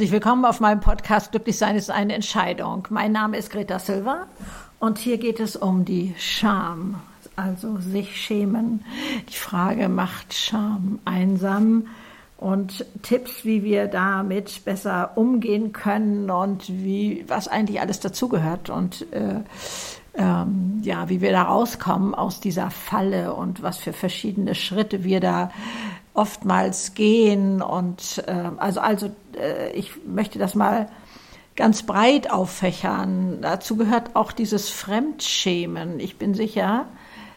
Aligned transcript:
Herzlich 0.00 0.12
willkommen 0.12 0.46
auf 0.46 0.60
meinem 0.60 0.80
Podcast 0.80 1.32
Glücklich 1.32 1.58
sein 1.58 1.76
ist 1.76 1.90
eine 1.90 2.14
Entscheidung. 2.14 2.88
Mein 2.88 3.12
Name 3.12 3.36
ist 3.36 3.50
Greta 3.50 3.78
Silva 3.78 4.28
und 4.78 4.96
hier 4.96 5.18
geht 5.18 5.40
es 5.40 5.56
um 5.56 5.84
die 5.84 6.14
Scham, 6.16 7.02
also 7.36 7.76
sich 7.76 8.16
schämen. 8.16 8.82
Die 9.28 9.36
Frage 9.36 9.90
macht 9.90 10.32
Scham 10.32 11.00
einsam 11.04 11.88
und 12.38 12.86
Tipps, 13.02 13.44
wie 13.44 13.62
wir 13.62 13.88
damit 13.88 14.64
besser 14.64 15.10
umgehen 15.16 15.74
können 15.74 16.30
und 16.30 16.70
wie 16.70 17.26
was 17.28 17.46
eigentlich 17.46 17.82
alles 17.82 18.00
dazugehört 18.00 18.70
und 18.70 19.04
äh, 19.12 19.40
ähm, 20.14 20.80
ja, 20.82 21.10
wie 21.10 21.20
wir 21.20 21.32
da 21.32 21.42
rauskommen 21.42 22.14
aus 22.14 22.40
dieser 22.40 22.70
Falle 22.70 23.34
und 23.34 23.62
was 23.62 23.76
für 23.76 23.92
verschiedene 23.92 24.54
Schritte 24.54 25.04
wir 25.04 25.20
da 25.20 25.50
oftmals 26.14 26.94
gehen. 26.94 27.62
Und 27.62 28.22
äh, 28.26 28.50
also, 28.56 28.80
also 28.80 29.10
äh, 29.36 29.72
ich 29.72 29.92
möchte 30.06 30.38
das 30.38 30.54
mal 30.54 30.88
ganz 31.56 31.82
breit 31.82 32.30
auffächern. 32.30 33.38
Dazu 33.42 33.76
gehört 33.76 34.16
auch 34.16 34.32
dieses 34.32 34.70
Fremdschämen. 34.70 36.00
Ich 36.00 36.16
bin 36.16 36.34
sicher, 36.34 36.86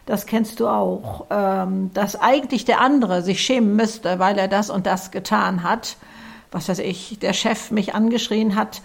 das 0.06 0.26
kennst 0.26 0.60
du 0.60 0.68
auch, 0.68 1.26
ähm, 1.30 1.90
dass 1.94 2.16
eigentlich 2.16 2.64
der 2.64 2.80
andere 2.80 3.22
sich 3.22 3.40
schämen 3.42 3.76
müsste, 3.76 4.18
weil 4.18 4.38
er 4.38 4.48
das 4.48 4.70
und 4.70 4.86
das 4.86 5.10
getan 5.10 5.62
hat. 5.62 5.96
Was 6.50 6.68
weiß 6.68 6.78
ich, 6.80 7.18
der 7.18 7.32
Chef 7.32 7.70
mich 7.70 7.94
angeschrien 7.94 8.54
hat, 8.54 8.82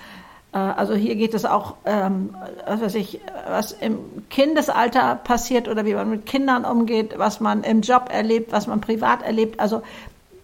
also 0.58 0.96
hier 0.96 1.16
geht 1.16 1.36
es 1.36 1.46
auch, 1.46 1.76
ähm, 1.86 2.36
was 2.66 2.82
weiß 2.82 2.96
ich, 2.96 3.20
was 3.48 3.72
im 3.72 4.00
Kindesalter 4.30 5.16
passiert 5.16 5.68
oder 5.68 5.86
wie 5.86 5.94
man 5.94 6.10
mit 6.10 6.26
Kindern 6.26 6.66
umgeht, 6.66 7.14
was 7.18 7.40
man 7.40 7.64
im 7.64 7.82
Job 7.82 8.10
erlebt, 8.12 8.52
was 8.52 8.66
man 8.66 8.82
privat 8.82 9.22
erlebt. 9.22 9.60
Also 9.60 9.84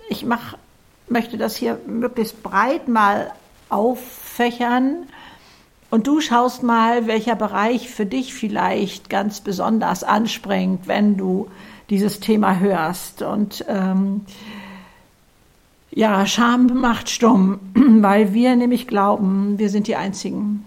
ich 0.07 0.23
mach, 0.23 0.57
möchte 1.07 1.37
das 1.37 1.55
hier 1.55 1.79
möglichst 1.87 2.43
breit 2.43 2.87
mal 2.87 3.31
auffächern. 3.69 5.07
Und 5.89 6.07
du 6.07 6.19
schaust 6.19 6.61
mal, 6.61 7.07
welcher 7.07 7.35
Bereich 7.35 7.89
für 7.89 8.05
dich 8.05 8.33
vielleicht 8.33 9.09
ganz 9.09 9.41
besonders 9.41 10.03
anspringt, 10.03 10.87
wenn 10.87 11.17
du 11.17 11.49
dieses 11.89 12.19
Thema 12.19 12.59
hörst. 12.59 13.21
Und 13.21 13.65
ähm, 13.67 14.25
ja, 15.95 16.27
Scham 16.27 16.67
macht 16.79 17.09
stumm, 17.09 17.59
weil 17.73 18.33
wir 18.33 18.55
nämlich 18.55 18.85
glauben, 18.87 19.57
wir 19.57 19.69
sind 19.69 19.87
die 19.87 19.95
Einzigen. 19.95 20.65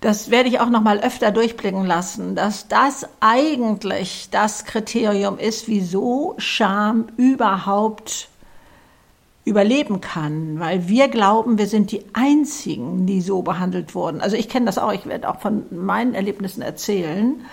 Das 0.00 0.30
werde 0.30 0.48
ich 0.48 0.60
auch 0.60 0.70
noch 0.70 0.82
mal 0.82 1.00
öfter 1.00 1.30
durchblicken 1.30 1.84
lassen, 1.84 2.34
dass 2.34 2.68
das 2.68 3.06
eigentlich 3.20 4.28
das 4.30 4.64
Kriterium 4.64 5.38
ist, 5.38 5.68
wieso 5.68 6.34
Scham 6.38 7.06
überhaupt 7.16 8.28
überleben 9.44 10.00
kann, 10.00 10.60
weil 10.60 10.88
wir 10.88 11.08
glauben, 11.08 11.58
wir 11.58 11.66
sind 11.66 11.90
die 11.90 12.04
Einzigen, 12.12 13.06
die 13.06 13.20
so 13.20 13.42
behandelt 13.42 13.96
wurden. 13.96 14.20
Also 14.20 14.36
ich 14.36 14.48
kenne 14.48 14.66
das 14.66 14.78
auch, 14.78 14.92
ich 14.92 15.06
werde 15.06 15.28
auch 15.28 15.40
von 15.40 15.64
meinen 15.70 16.14
Erlebnissen 16.14 16.62
erzählen. 16.62 17.44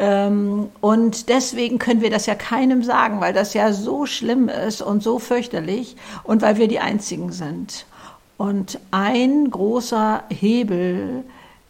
Ähm, 0.00 0.70
und 0.80 1.28
deswegen 1.28 1.78
können 1.78 2.00
wir 2.00 2.08
das 2.08 2.24
ja 2.24 2.34
keinem 2.34 2.82
sagen, 2.82 3.20
weil 3.20 3.34
das 3.34 3.52
ja 3.52 3.74
so 3.74 4.06
schlimm 4.06 4.48
ist 4.48 4.80
und 4.80 5.02
so 5.02 5.18
fürchterlich 5.18 5.94
und 6.24 6.40
weil 6.40 6.56
wir 6.56 6.68
die 6.68 6.80
Einzigen 6.80 7.32
sind. 7.32 7.84
Und 8.38 8.80
ein 8.90 9.50
großer 9.50 10.24
Hebel, 10.30 11.22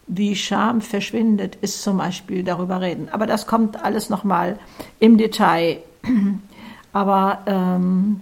wie 0.06 0.36
Scham 0.36 0.80
verschwindet, 0.80 1.56
ist 1.56 1.82
zum 1.82 1.98
Beispiel 1.98 2.44
darüber 2.44 2.80
reden. 2.80 3.08
Aber 3.10 3.26
das 3.26 3.48
kommt 3.48 3.82
alles 3.82 4.10
nochmal 4.10 4.60
im 5.00 5.18
Detail. 5.18 5.78
Aber 6.92 7.38
ähm, 7.46 8.20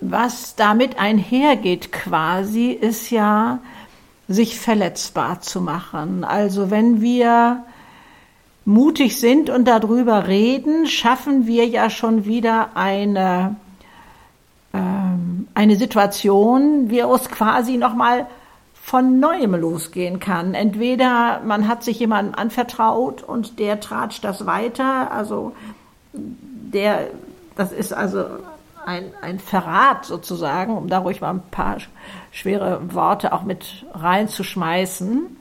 was 0.00 0.54
damit 0.54 1.00
einhergeht 1.00 1.90
quasi, 1.90 2.70
ist 2.70 3.10
ja, 3.10 3.58
sich 4.28 4.58
verletzbar 4.58 5.40
zu 5.40 5.60
machen. 5.60 6.24
Also 6.24 6.70
wenn 6.70 7.00
wir 7.00 7.64
mutig 8.64 9.20
sind 9.20 9.48
und 9.48 9.66
darüber 9.66 10.26
reden, 10.26 10.86
schaffen 10.86 11.46
wir 11.46 11.66
ja 11.66 11.88
schon 11.88 12.24
wieder 12.24 12.70
eine, 12.74 13.56
ähm, 14.74 15.46
eine 15.54 15.76
Situation, 15.76 16.90
wie 16.90 17.00
es 17.00 17.28
quasi 17.28 17.76
nochmal 17.76 18.26
von 18.82 19.18
neuem 19.18 19.54
losgehen 19.54 20.20
kann. 20.20 20.54
Entweder 20.54 21.40
man 21.44 21.68
hat 21.68 21.84
sich 21.84 21.98
jemandem 22.00 22.34
anvertraut 22.34 23.22
und 23.22 23.58
der 23.58 23.80
tratscht 23.80 24.24
das 24.24 24.46
weiter, 24.46 25.10
also 25.12 25.52
der, 26.12 27.08
das 27.56 27.72
ist 27.72 27.92
also 27.92 28.24
ein, 28.86 29.12
ein 29.20 29.38
Verrat 29.38 30.04
sozusagen, 30.04 30.76
um 30.76 30.88
da 30.88 30.98
ruhig 30.98 31.20
mal 31.20 31.30
ein 31.30 31.42
paar 31.50 31.78
schwere 32.30 32.94
Worte 32.94 33.32
auch 33.32 33.42
mit 33.42 33.84
reinzuschmeißen. 33.92 35.36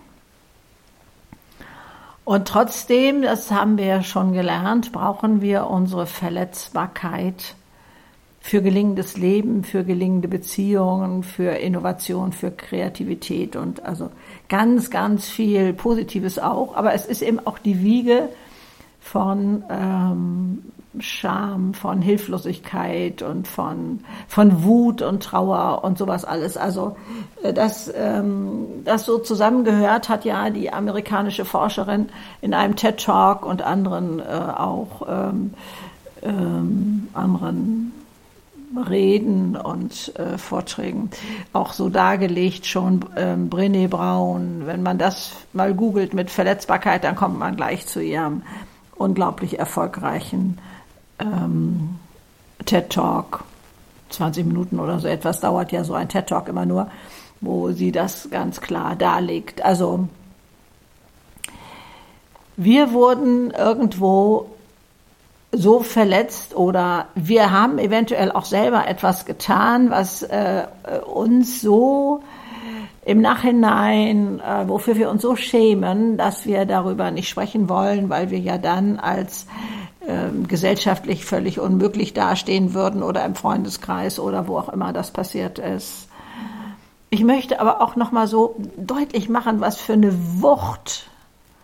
Und 2.25 2.47
trotzdem, 2.47 3.21
das 3.21 3.51
haben 3.51 3.77
wir 3.77 3.85
ja 3.85 4.03
schon 4.03 4.33
gelernt, 4.33 4.91
brauchen 4.91 5.41
wir 5.41 5.67
unsere 5.67 6.07
Verletzbarkeit 6.07 7.55
für 8.39 8.63
gelingendes 8.63 9.15
Leben, 9.15 9.63
für 9.63 9.83
gelingende 9.83 10.27
Beziehungen, 10.27 11.23
für 11.23 11.51
Innovation, 11.51 12.31
für 12.31 12.51
Kreativität 12.51 13.55
und 13.55 13.83
also 13.85 14.09
ganz, 14.49 14.89
ganz 14.89 15.29
viel 15.29 15.73
Positives 15.73 16.39
auch. 16.39 16.75
Aber 16.75 16.93
es 16.93 17.05
ist 17.05 17.21
eben 17.21 17.39
auch 17.45 17.59
die 17.59 17.81
Wiege 17.81 18.29
von 19.05 19.63
ähm, 19.69 20.63
Scham, 20.99 21.75
von 21.75 22.01
Hilflosigkeit 22.01 23.21
und 23.21 23.47
von, 23.47 23.99
von 24.27 24.63
Wut 24.63 25.03
und 25.03 25.21
Trauer 25.21 25.83
und 25.83 25.99
sowas 25.99 26.25
alles. 26.25 26.57
Also 26.57 26.97
äh, 27.43 27.53
das, 27.53 27.93
ähm, 27.95 28.65
das 28.83 29.05
so 29.05 29.19
zusammengehört 29.19 30.09
hat 30.09 30.25
ja 30.25 30.49
die 30.49 30.73
amerikanische 30.73 31.45
Forscherin 31.45 32.09
in 32.41 32.55
einem 32.55 32.75
TED 32.75 32.99
Talk 32.99 33.45
und 33.45 33.61
anderen 33.61 34.19
äh, 34.19 34.23
auch 34.23 35.03
ähm, 35.07 35.53
ähm, 36.23 37.07
anderen 37.13 37.93
Reden 38.89 39.55
und 39.55 40.13
äh, 40.17 40.39
Vorträgen 40.39 41.11
auch 41.53 41.73
so 41.73 41.89
dargelegt 41.89 42.65
schon 42.65 43.05
ähm, 43.15 43.51
Brené 43.51 43.87
Brown. 43.87 44.63
Wenn 44.65 44.81
man 44.81 44.97
das 44.97 45.33
mal 45.53 45.75
googelt 45.75 46.15
mit 46.15 46.31
Verletzbarkeit, 46.31 47.03
dann 47.03 47.15
kommt 47.15 47.37
man 47.37 47.55
gleich 47.55 47.85
zu 47.85 48.01
ihrem 48.01 48.41
unglaublich 48.97 49.59
erfolgreichen 49.59 50.59
ähm, 51.19 51.99
TED 52.65 52.89
Talk, 52.89 53.43
20 54.09 54.45
Minuten 54.45 54.79
oder 54.79 54.99
so 54.99 55.07
etwas 55.07 55.39
dauert 55.39 55.71
ja 55.71 55.83
so 55.83 55.93
ein 55.93 56.09
TED 56.09 56.27
Talk 56.27 56.47
immer 56.47 56.65
nur, 56.65 56.89
wo 57.41 57.71
sie 57.71 57.91
das 57.91 58.29
ganz 58.29 58.61
klar 58.61 58.95
darlegt. 58.95 59.63
Also 59.63 60.07
wir 62.57 62.93
wurden 62.93 63.51
irgendwo 63.51 64.49
so 65.51 65.81
verletzt 65.81 66.55
oder 66.55 67.07
wir 67.15 67.51
haben 67.51 67.79
eventuell 67.79 68.31
auch 68.31 68.45
selber 68.45 68.87
etwas 68.87 69.25
getan, 69.25 69.89
was 69.89 70.23
äh, 70.23 70.63
uns 71.05 71.61
so 71.61 72.21
im 73.05 73.21
Nachhinein, 73.21 74.39
äh, 74.39 74.67
wofür 74.67 74.95
wir 74.95 75.11
uns 75.11 75.21
so 75.21 75.35
schämen, 75.35 76.17
dass 76.17 76.45
wir 76.45 76.65
darüber 76.65 77.11
nicht 77.11 77.29
sprechen 77.29 77.69
wollen, 77.69 78.09
weil 78.09 78.31
wir 78.31 78.39
ja 78.39 78.57
dann 78.57 78.99
als 78.99 79.45
ähm, 80.07 80.47
gesellschaftlich 80.47 81.23
völlig 81.23 81.59
unmöglich 81.59 82.13
dastehen 82.13 82.73
würden 82.73 83.03
oder 83.03 83.23
im 83.23 83.35
Freundeskreis 83.35 84.19
oder 84.19 84.47
wo 84.47 84.57
auch 84.57 84.69
immer 84.69 84.91
das 84.91 85.11
passiert 85.11 85.59
ist. 85.59 86.09
Ich 87.11 87.23
möchte 87.23 87.61
aber 87.61 87.79
auch 87.81 87.95
noch 87.95 88.11
mal 88.11 88.25
so 88.25 88.55
deutlich 88.75 89.29
machen, 89.29 89.61
was 89.61 89.79
für 89.79 89.93
eine 89.93 90.11
Wucht 90.41 91.07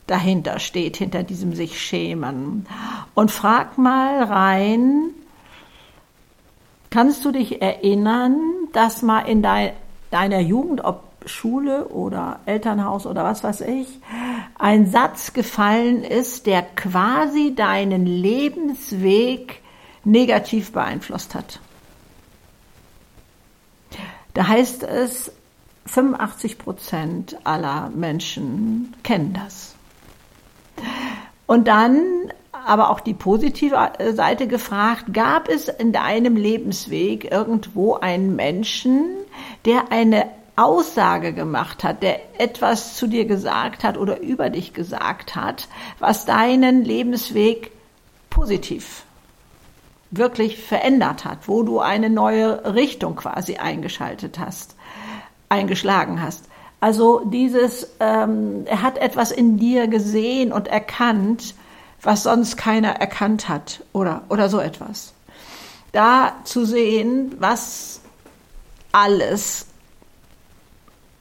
dahinter 0.05 0.59
steht, 0.59 0.97
hinter 0.97 1.23
diesem 1.23 1.55
sich 1.55 1.81
schämen. 1.81 2.67
Und 3.15 3.31
frag 3.31 3.79
mal 3.79 4.23
rein, 4.23 5.09
kannst 6.91 7.25
du 7.25 7.31
dich 7.31 7.61
erinnern, 7.61 8.37
dass 8.73 9.01
mal 9.01 9.21
in 9.21 9.41
dein, 9.41 9.71
deiner 10.11 10.39
Jugend, 10.39 10.83
ob 10.83 11.10
Schule 11.25 11.87
oder 11.87 12.39
Elternhaus 12.45 13.05
oder 13.05 13.23
was 13.23 13.43
weiß 13.43 13.61
ich, 13.61 13.99
ein 14.57 14.89
Satz 14.89 15.33
gefallen 15.33 16.03
ist, 16.03 16.45
der 16.45 16.61
quasi 16.61 17.53
deinen 17.55 18.05
Lebensweg 18.05 19.61
negativ 20.03 20.71
beeinflusst 20.71 21.35
hat. 21.35 21.59
Da 24.33 24.47
heißt 24.47 24.83
es, 24.83 25.31
85 25.85 26.57
Prozent 26.57 27.37
aller 27.43 27.89
Menschen 27.89 28.95
kennen 29.03 29.33
das. 29.33 29.75
Und 31.47 31.67
dann 31.67 32.31
aber 32.65 32.89
auch 32.91 32.99
die 32.99 33.13
positive 33.13 33.91
Seite 34.13 34.47
gefragt, 34.47 35.13
gab 35.13 35.49
es 35.49 35.67
in 35.67 35.91
deinem 35.91 36.35
Lebensweg 36.35 37.31
irgendwo 37.31 37.95
einen 37.95 38.35
Menschen, 38.35 39.09
der 39.65 39.91
eine 39.91 40.29
Aussage 40.61 41.33
gemacht 41.33 41.83
hat, 41.83 42.03
der 42.03 42.39
etwas 42.39 42.95
zu 42.95 43.07
dir 43.07 43.25
gesagt 43.25 43.83
hat 43.83 43.97
oder 43.97 44.19
über 44.19 44.49
dich 44.49 44.73
gesagt 44.73 45.35
hat, 45.35 45.67
was 45.99 46.25
deinen 46.25 46.83
Lebensweg 46.83 47.71
positiv 48.29 49.03
wirklich 50.11 50.61
verändert 50.61 51.25
hat, 51.25 51.47
wo 51.47 51.63
du 51.63 51.79
eine 51.79 52.09
neue 52.09 52.75
Richtung 52.75 53.15
quasi 53.15 53.55
eingeschaltet 53.55 54.39
hast, 54.39 54.75
eingeschlagen 55.49 56.21
hast. 56.21 56.45
Also 56.81 57.21
dieses, 57.25 57.87
ähm, 57.99 58.65
er 58.65 58.81
hat 58.81 58.97
etwas 58.97 59.31
in 59.31 59.57
dir 59.57 59.87
gesehen 59.87 60.51
und 60.51 60.67
erkannt, 60.67 61.55
was 62.01 62.23
sonst 62.23 62.57
keiner 62.57 62.89
erkannt 62.89 63.47
hat 63.47 63.83
oder, 63.93 64.23
oder 64.29 64.49
so 64.49 64.59
etwas. 64.59 65.13
Da 65.91 66.35
zu 66.43 66.65
sehen, 66.65 67.35
was 67.39 68.01
alles 68.91 69.67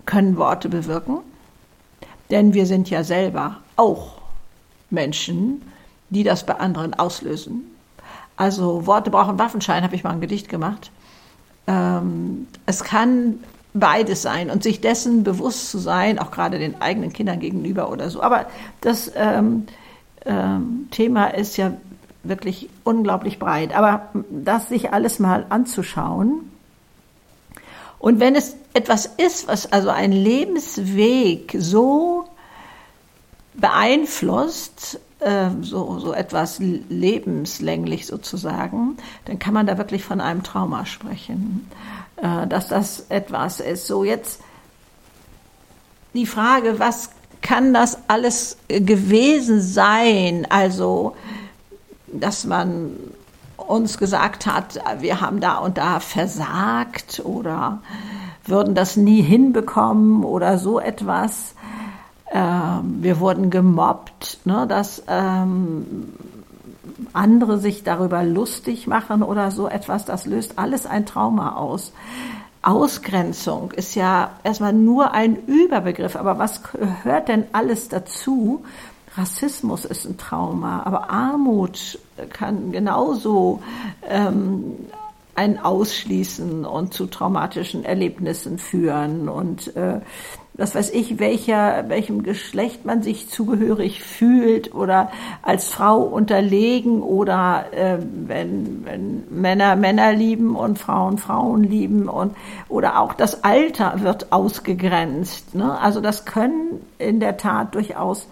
können 0.06 0.36
Worte 0.36 0.68
bewirken, 0.68 1.18
denn 2.30 2.54
wir 2.54 2.66
sind 2.66 2.90
ja 2.90 3.04
selber 3.04 3.58
auch 3.76 4.20
Menschen, 4.90 5.62
die 6.10 6.24
das 6.24 6.44
bei 6.44 6.54
anderen 6.54 6.94
auslösen. 6.94 7.62
Also 8.36 8.86
Worte 8.86 9.10
brauchen 9.10 9.38
Waffenschein, 9.38 9.82
habe 9.82 9.94
ich 9.94 10.04
mal 10.04 10.10
ein 10.10 10.20
Gedicht 10.20 10.48
gemacht. 10.48 10.90
Ähm, 11.66 12.48
es 12.66 12.82
kann 12.82 13.40
beides 13.74 14.22
sein 14.22 14.50
und 14.50 14.62
sich 14.62 14.80
dessen 14.80 15.22
bewusst 15.22 15.70
zu 15.70 15.78
sein, 15.78 16.18
auch 16.18 16.30
gerade 16.30 16.58
den 16.58 16.80
eigenen 16.80 17.12
Kindern 17.12 17.38
gegenüber 17.38 17.90
oder 17.90 18.10
so. 18.10 18.22
Aber 18.22 18.46
das 18.80 19.12
ähm, 19.14 19.66
ähm, 20.24 20.88
Thema 20.90 21.26
ist 21.28 21.56
ja 21.56 21.72
wirklich 22.22 22.68
unglaublich 22.84 23.38
breit. 23.38 23.74
Aber 23.74 24.08
das 24.30 24.68
sich 24.68 24.92
alles 24.92 25.18
mal 25.18 25.46
anzuschauen. 25.48 26.50
Und 28.00 28.18
wenn 28.18 28.34
es 28.34 28.56
etwas 28.72 29.06
ist, 29.06 29.46
was 29.46 29.70
also 29.70 29.90
ein 29.90 30.10
Lebensweg 30.10 31.54
so 31.58 32.24
beeinflusst, 33.54 34.98
äh, 35.20 35.50
so, 35.60 35.98
so 35.98 36.14
etwas 36.14 36.58
lebenslänglich 36.58 38.06
sozusagen, 38.06 38.96
dann 39.26 39.38
kann 39.38 39.52
man 39.52 39.66
da 39.66 39.76
wirklich 39.76 40.02
von 40.02 40.22
einem 40.22 40.42
Trauma 40.42 40.86
sprechen, 40.86 41.70
äh, 42.16 42.46
dass 42.46 42.68
das 42.68 43.04
etwas 43.10 43.60
ist. 43.60 43.86
So 43.86 44.02
jetzt 44.02 44.40
die 46.14 46.26
Frage, 46.26 46.78
was 46.78 47.10
kann 47.42 47.74
das 47.74 47.98
alles 48.08 48.56
gewesen 48.68 49.60
sein? 49.60 50.46
Also, 50.48 51.14
dass 52.06 52.46
man 52.46 52.96
uns 53.68 53.98
gesagt 53.98 54.46
hat, 54.46 54.80
wir 55.00 55.20
haben 55.20 55.40
da 55.40 55.58
und 55.58 55.78
da 55.78 56.00
versagt 56.00 57.22
oder 57.24 57.80
würden 58.44 58.74
das 58.74 58.96
nie 58.96 59.22
hinbekommen 59.22 60.24
oder 60.24 60.58
so 60.58 60.80
etwas. 60.80 61.54
Ähm, 62.32 62.98
wir 63.00 63.20
wurden 63.20 63.50
gemobbt, 63.50 64.38
ne, 64.44 64.66
dass 64.68 65.02
ähm, 65.08 66.14
andere 67.12 67.58
sich 67.58 67.82
darüber 67.82 68.22
lustig 68.22 68.86
machen 68.86 69.22
oder 69.22 69.50
so 69.50 69.68
etwas, 69.68 70.04
das 70.04 70.26
löst 70.26 70.58
alles 70.58 70.86
ein 70.86 71.06
Trauma 71.06 71.56
aus. 71.56 71.92
Ausgrenzung 72.62 73.70
ist 73.72 73.94
ja 73.94 74.32
erstmal 74.44 74.74
nur 74.74 75.12
ein 75.12 75.36
Überbegriff, 75.46 76.14
aber 76.14 76.38
was 76.38 76.62
gehört 76.62 77.28
denn 77.28 77.44
alles 77.52 77.88
dazu? 77.88 78.64
Rassismus 79.16 79.84
ist 79.84 80.06
ein 80.06 80.18
Trauma, 80.18 80.82
aber 80.84 81.10
Armut 81.10 81.98
kann 82.32 82.70
genauso 82.70 83.60
ähm, 84.08 84.76
ein 85.34 85.58
Ausschließen 85.58 86.64
und 86.64 86.94
zu 86.94 87.06
traumatischen 87.06 87.84
Erlebnissen 87.84 88.58
führen 88.58 89.28
und 89.28 89.74
äh, 89.76 90.00
was 90.60 90.74
weiß 90.74 90.90
ich, 90.90 91.18
welcher, 91.18 91.88
welchem 91.88 92.22
Geschlecht 92.22 92.84
man 92.84 93.02
sich 93.02 93.30
zugehörig 93.30 94.02
fühlt 94.02 94.74
oder 94.74 95.10
als 95.40 95.68
Frau 95.68 96.02
unterlegen 96.02 97.02
oder 97.02 97.64
äh, 97.72 97.98
wenn, 98.26 98.84
wenn 98.84 99.24
Männer 99.30 99.74
Männer 99.76 100.12
lieben 100.12 100.56
und 100.56 100.78
Frauen 100.78 101.16
Frauen 101.16 101.64
lieben 101.64 102.08
und 102.08 102.36
oder 102.68 103.00
auch 103.00 103.14
das 103.14 103.42
Alter 103.42 104.02
wird 104.02 104.32
ausgegrenzt. 104.32 105.54
Ne? 105.54 105.78
Also 105.80 106.02
das 106.02 106.26
können 106.26 106.84
in 106.98 107.20
der 107.20 107.38
Tat 107.38 107.74
durchaus 107.74 108.28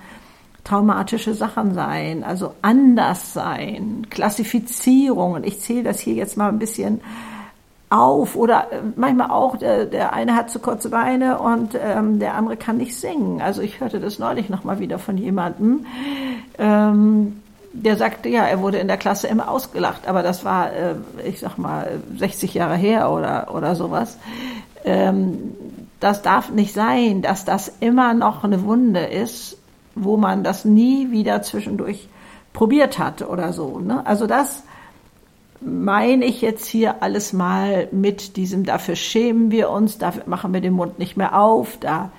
traumatische 0.69 1.35
Sachen 1.35 1.75
sein, 1.75 2.25
also 2.25 2.53
anders 2.61 3.32
sein, 3.32 4.06
Klassifizierungen. 4.11 5.44
Ich 5.44 5.61
zähle 5.61 5.85
das 5.85 5.99
hier 5.99 6.15
jetzt 6.15 6.37
mal 6.37 6.49
ein 6.49 6.59
bisschen 6.59 7.00
auf 7.91 8.37
oder 8.37 8.70
äh, 8.70 8.76
manchmal 8.97 9.31
auch, 9.31 9.56
der, 9.56 9.87
der 9.87 10.12
eine 10.12 10.37
hat 10.37 10.50
zu 10.50 10.59
kurze 10.59 10.91
Beine 10.91 11.38
und 11.38 11.70
ähm, 11.82 12.19
der 12.19 12.35
andere 12.35 12.59
kann 12.59 12.76
nicht 12.76 12.94
singen. 12.94 13.41
Also 13.41 13.62
ich 13.62 13.81
hörte 13.81 13.99
das 13.99 14.19
neulich 14.19 14.50
nochmal 14.50 14.79
wieder 14.79 14.99
von 14.99 15.17
jemandem, 15.17 15.87
ähm, 16.59 17.41
der 17.73 17.97
sagte, 17.97 18.29
ja, 18.29 18.44
er 18.44 18.61
wurde 18.61 18.79
in 18.79 18.88
der 18.88 18.97
Klasse 18.99 19.26
immer 19.29 19.50
ausgelacht, 19.50 20.06
aber 20.06 20.23
das 20.23 20.44
war, 20.44 20.73
äh, 20.73 20.94
ich 21.25 21.41
sag 21.41 21.56
mal, 21.56 21.99
60 22.19 22.53
Jahre 22.53 22.76
her 22.76 23.11
oder, 23.11 23.55
oder 23.55 23.75
sowas. 23.75 24.19
Ähm, 24.85 25.55
das 26.00 26.21
darf 26.21 26.50
nicht 26.50 26.75
sein, 26.75 27.23
dass 27.23 27.47
das 27.47 27.73
immer 27.81 28.12
noch 28.12 28.44
eine 28.44 28.64
Wunde 28.64 29.00
ist, 29.00 29.59
wo 29.94 30.17
man 30.17 30.44
das 30.44 30.64
nie 30.64 31.11
wieder 31.11 31.43
zwischendurch 31.43 32.08
probiert 32.52 32.99
hat 32.99 33.23
oder 33.23 33.52
so. 33.52 33.79
Ne? 33.79 34.05
Also 34.06 34.26
das 34.26 34.62
meine 35.61 36.25
ich 36.25 36.40
jetzt 36.40 36.67
hier 36.67 37.02
alles 37.02 37.32
mal 37.32 37.88
mit 37.90 38.37
diesem, 38.37 38.64
dafür 38.64 38.96
schämen 38.96 39.50
wir 39.50 39.70
uns, 39.70 39.99
dafür 39.99 40.23
machen 40.26 40.52
wir 40.52 40.61
den 40.61 40.73
Mund 40.73 40.99
nicht 40.99 41.17
mehr 41.17 41.38
auf, 41.40 41.79
da 41.81 42.11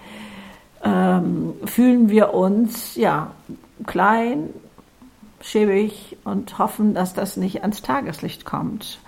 ähm, 0.84 1.54
fühlen 1.66 2.10
wir 2.10 2.34
uns 2.34 2.96
ja 2.96 3.32
klein, 3.86 4.50
schäbig 5.42 6.18
und 6.26 6.58
hoffen, 6.58 6.94
dass 6.94 7.14
das 7.14 7.38
nicht 7.38 7.62
ans 7.62 7.82
Tageslicht 7.82 8.46
kommt. 8.46 9.00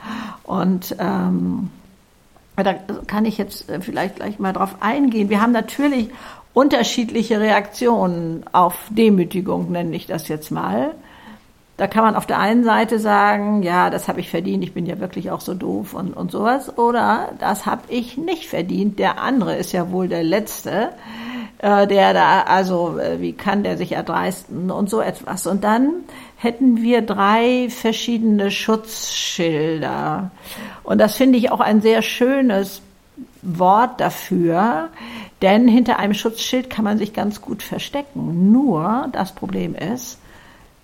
Und 0.43 0.95
ähm, 0.99 1.69
da 2.55 2.73
kann 2.73 3.25
ich 3.25 3.37
jetzt 3.37 3.69
äh, 3.69 3.81
vielleicht 3.81 4.17
gleich 4.17 4.39
mal 4.39 4.53
drauf 4.53 4.77
eingehen. 4.79 5.29
Wir 5.29 5.41
haben 5.41 5.51
natürlich 5.51 6.09
unterschiedliche 6.53 7.39
Reaktionen 7.39 8.44
auf 8.51 8.75
Demütigung, 8.89 9.71
nenne 9.71 9.95
ich 9.95 10.07
das 10.07 10.27
jetzt 10.27 10.51
mal. 10.51 10.94
Da 11.77 11.88
kann 11.88 12.03
man 12.03 12.15
auf 12.15 12.27
der 12.27 12.38
einen 12.38 12.63
Seite 12.63 13.00
sagen, 13.00 13.63
ja, 13.63 13.89
das 13.89 14.07
habe 14.07 14.19
ich 14.19 14.30
verdient, 14.30 14.63
ich 14.63 14.74
bin 14.74 14.86
ja 14.86 15.00
wirklich 15.00 15.31
auch 15.31 15.42
so 15.42 15.56
doof 15.56 15.95
und, 15.95 16.13
und 16.13 16.31
sowas. 16.31 16.77
Oder 16.77 17.30
das 17.39 17.65
habe 17.65 17.81
ich 17.88 18.18
nicht 18.18 18.48
verdient. 18.48 19.00
Der 19.00 19.19
andere 19.19 19.56
ist 19.56 19.71
ja 19.71 19.92
wohl 19.92 20.07
der 20.07 20.24
Letzte, 20.24 20.89
äh, 21.57 21.88
der 21.88 22.13
da, 22.13 22.42
also 22.42 23.00
äh, 23.00 23.19
wie 23.19 23.33
kann 23.33 23.63
der 23.63 23.77
sich 23.77 23.94
erdreisten 23.94 24.69
und 24.69 24.92
so 24.92 25.01
etwas. 25.01 25.47
Und 25.47 25.63
dann 25.63 26.04
hätten 26.37 26.83
wir 26.83 27.02
drei 27.02 27.68
verschiedene 27.69 28.52
Schutzschilder. 28.52 30.30
Und 30.83 30.99
das 30.99 31.16
finde 31.16 31.40
ich 31.40 31.52
auch 31.52 31.61
ein 31.61 31.81
sehr 31.81 32.04
schönes 32.04 32.83
Wort 33.41 33.99
dafür, 33.99 34.89
denn 35.41 35.68
hinter 35.68 35.99
einem 35.99 36.13
Schutzschild 36.13 36.69
kann 36.69 36.85
man 36.85 36.97
sich 36.97 37.13
ganz 37.13 37.41
gut 37.41 37.63
verstecken. 37.63 38.51
Nur 38.51 39.09
das 39.11 39.33
Problem 39.33 39.75
ist, 39.75 40.19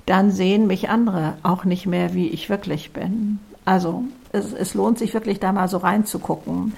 dann 0.05 0.31
sehen 0.31 0.67
mich 0.67 0.89
andere 0.89 1.34
auch 1.43 1.65
nicht 1.65 1.86
mehr, 1.86 2.13
wie 2.13 2.27
ich 2.27 2.50
wirklich 2.50 2.93
bin. 2.93 3.39
Also 3.65 4.03
es, 4.31 4.53
es 4.53 4.74
lohnt 4.74 4.98
sich 4.98 5.13
wirklich 5.13 5.39
da 5.39 5.51
mal 5.51 5.67
so 5.67 5.77
reinzugucken. 5.77 6.74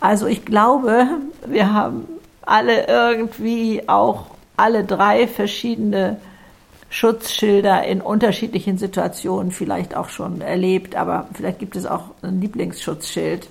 Also 0.00 0.26
ich 0.26 0.44
glaube, 0.44 1.06
wir 1.46 1.72
haben 1.72 2.06
alle 2.42 2.86
irgendwie 2.88 3.88
auch 3.88 4.26
alle 4.56 4.84
drei 4.84 5.26
verschiedene 5.28 6.20
Schutzschilder 6.90 7.84
in 7.84 8.02
unterschiedlichen 8.02 8.76
Situationen 8.76 9.50
vielleicht 9.50 9.96
auch 9.96 10.10
schon 10.10 10.42
erlebt, 10.42 10.94
aber 10.94 11.28
vielleicht 11.32 11.58
gibt 11.58 11.74
es 11.76 11.86
auch 11.86 12.10
ein 12.20 12.40
Lieblingsschutzschild. 12.40 13.48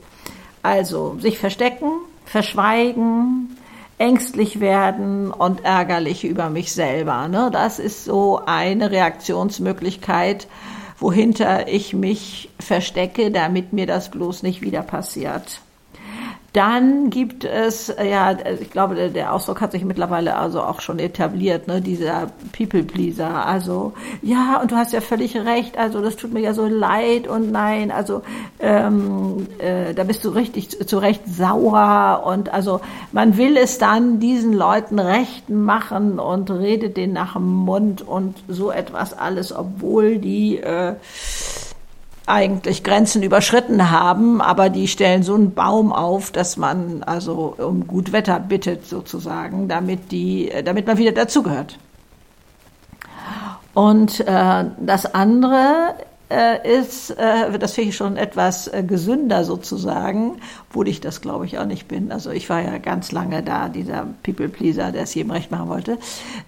Also 0.64 1.18
sich 1.20 1.40
verstecken, 1.40 1.92
verschweigen, 2.26 3.58
ängstlich 3.98 4.60
werden 4.60 5.32
und 5.32 5.64
ärgerlich 5.64 6.24
über 6.24 6.50
mich 6.50 6.74
selber. 6.74 7.28
Ne? 7.28 7.50
Das 7.52 7.80
ist 7.80 8.06
so 8.06 8.42
eine 8.46 8.92
Reaktionsmöglichkeit, 8.92 10.48
wohinter 10.98 11.68
ich 11.68 11.94
mich 11.94 12.50
verstecke, 12.60 13.32
damit 13.32 13.74
mir 13.74 13.86
das 13.86 14.10
bloß 14.10 14.44
nicht 14.44 14.62
wieder 14.62 14.82
passiert. 14.82 15.62
Dann 16.54 17.10
gibt 17.10 17.46
es, 17.46 17.88
äh, 17.88 18.10
ja, 18.10 18.36
ich 18.60 18.72
glaube, 18.72 19.10
der, 19.10 19.34
Ausdruck 19.34 19.62
hat 19.62 19.72
sich 19.72 19.86
mittlerweile 19.86 20.36
also 20.36 20.62
auch 20.62 20.82
schon 20.82 21.00
etabliert, 21.00 21.68
ne, 21.68 21.80
dieser 21.80 22.30
People-Pleaser. 22.52 23.46
Also, 23.46 23.94
ja, 24.22 24.60
und 24.62 24.72
du 24.72 24.76
hast 24.76 24.92
ja 24.92 25.00
völlig 25.00 25.38
recht, 25.38 25.78
also 25.78 26.02
das 26.02 26.18
tut 26.18 26.34
mir 26.34 26.42
ja 26.42 26.54
so 26.54 26.66
leid 26.68 27.30
und 27.30 27.54
nein, 27.54 27.90
also 27.90 28.22
ähm, 28.60 29.48
äh, 29.60 29.94
da 29.94 30.04
bist 30.04 30.26
du 30.26 30.30
richtig 30.30 30.86
zu 30.86 30.98
Recht 30.98 31.22
sauer. 31.26 32.24
Und 32.26 32.54
also 32.54 32.82
man 33.14 33.38
will 33.38 33.56
es 33.56 33.78
dann 33.78 34.20
diesen 34.20 34.52
Leuten 34.52 35.00
recht 35.00 35.50
machen 35.50 36.20
und 36.20 36.52
redet 36.52 36.98
denen 36.98 37.14
nach 37.14 37.34
dem 37.34 37.48
Mund 37.48 38.02
und 38.02 38.44
so 38.50 38.72
etwas 38.72 39.18
alles, 39.18 39.56
obwohl 39.56 40.18
die 40.18 40.58
äh, 40.58 40.96
eigentlich 42.28 42.84
Grenzen 42.84 43.24
überschritten 43.24 43.90
haben, 43.92 44.42
aber 44.42 44.70
die 44.70 44.88
stellen 44.88 45.24
so 45.24 45.34
einen 45.34 45.54
Baum 45.54 45.92
auf, 45.92 46.32
dass 46.32 46.56
man 46.58 47.04
also 47.04 47.56
um 47.58 47.88
gut 47.88 48.12
Wetter 48.12 48.40
bittet 48.40 48.88
sozusagen, 48.88 49.68
damit 49.68 50.12
die, 50.12 50.52
damit 50.64 50.88
man 50.88 50.98
wieder 50.98 51.12
dazugehört. 51.12 51.78
Und 53.74 54.20
äh, 54.22 54.66
das 54.80 55.14
andere 55.14 55.96
äh, 55.98 56.04
ist, 56.64 57.12
äh, 57.12 57.58
das 57.60 57.74
finde 57.74 57.90
ich 57.90 57.96
schon 57.96 58.18
etwas 58.18 58.68
äh, 58.68 58.84
gesünder 58.84 59.44
sozusagen, 59.44 60.38
obwohl 60.70 60.88
ich 60.88 61.02
das 61.02 61.22
glaube 61.22 61.46
ich 61.46 61.60
auch 61.60 61.66
nicht 61.66 61.88
bin. 61.88 62.12
Also 62.12 62.32
ich 62.32 62.50
war 62.50 62.62
ja 62.62 62.78
ganz 62.78 63.12
lange 63.12 63.44
da, 63.44 63.70
dieser 63.70 64.08
People 64.24 64.50
Pleaser, 64.50 64.92
der 64.92 65.04
es 65.04 65.14
jedem 65.14 65.32
recht 65.32 65.52
machen 65.52 65.70
wollte. 65.70 65.98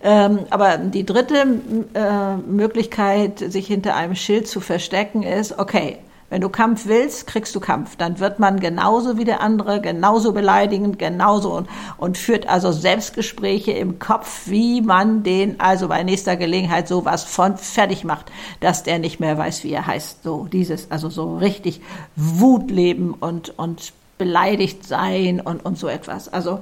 Ähm, 0.01 0.39
aber 0.49 0.77
die 0.77 1.05
dritte 1.05 1.59
äh, 1.93 2.35
Möglichkeit, 2.37 3.39
sich 3.39 3.67
hinter 3.67 3.95
einem 3.95 4.15
Schild 4.15 4.47
zu 4.47 4.59
verstecken, 4.59 5.23
ist, 5.23 5.59
okay, 5.59 5.97
wenn 6.33 6.41
du 6.41 6.49
Kampf 6.49 6.87
willst, 6.87 7.27
kriegst 7.27 7.53
du 7.53 7.59
Kampf. 7.59 7.95
Dann 7.95 8.17
wird 8.17 8.39
man 8.39 8.59
genauso 8.59 9.19
wie 9.19 9.23
der 9.23 9.39
andere, 9.39 9.79
genauso 9.81 10.31
beleidigend, 10.31 10.97
genauso 10.97 11.55
und, 11.55 11.69
und 11.97 12.17
führt 12.17 12.49
also 12.49 12.71
Selbstgespräche 12.71 13.71
im 13.73 13.99
Kopf, 13.99 14.47
wie 14.47 14.81
man 14.81 15.21
den 15.21 15.59
also 15.59 15.89
bei 15.89 16.01
nächster 16.01 16.35
Gelegenheit 16.35 16.87
sowas 16.87 17.23
von 17.23 17.57
fertig 17.57 18.03
macht, 18.03 18.31
dass 18.61 18.81
der 18.81 18.97
nicht 18.97 19.19
mehr 19.19 19.37
weiß, 19.37 19.63
wie 19.63 19.73
er 19.73 19.85
heißt. 19.85 20.23
So 20.23 20.47
dieses, 20.51 20.89
also 20.89 21.11
so 21.11 21.37
richtig 21.37 21.81
Wut 22.15 22.71
leben 22.71 23.13
und, 23.13 23.55
und 23.59 23.93
beleidigt 24.17 24.87
sein 24.87 25.39
und, 25.39 25.63
und 25.63 25.77
so 25.77 25.87
etwas. 25.87 26.33
Also, 26.33 26.61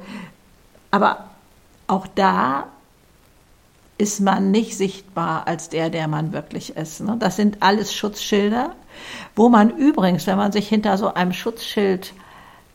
aber 0.91 1.29
auch 1.87 2.07
da 2.13 2.65
ist 4.01 4.19
man 4.19 4.51
nicht 4.51 4.75
sichtbar 4.75 5.47
als 5.47 5.69
der, 5.69 5.89
der 5.89 6.07
man 6.07 6.33
wirklich 6.33 6.75
ist. 6.75 7.01
Ne? 7.01 7.17
Das 7.19 7.35
sind 7.35 7.61
alles 7.61 7.93
Schutzschilder 7.93 8.75
wo 9.35 9.49
man 9.49 9.69
übrigens, 9.69 10.27
wenn 10.27 10.37
man 10.37 10.51
sich 10.51 10.67
hinter 10.67 10.97
so 10.97 11.13
einem 11.13 11.33
Schutzschild 11.33 12.13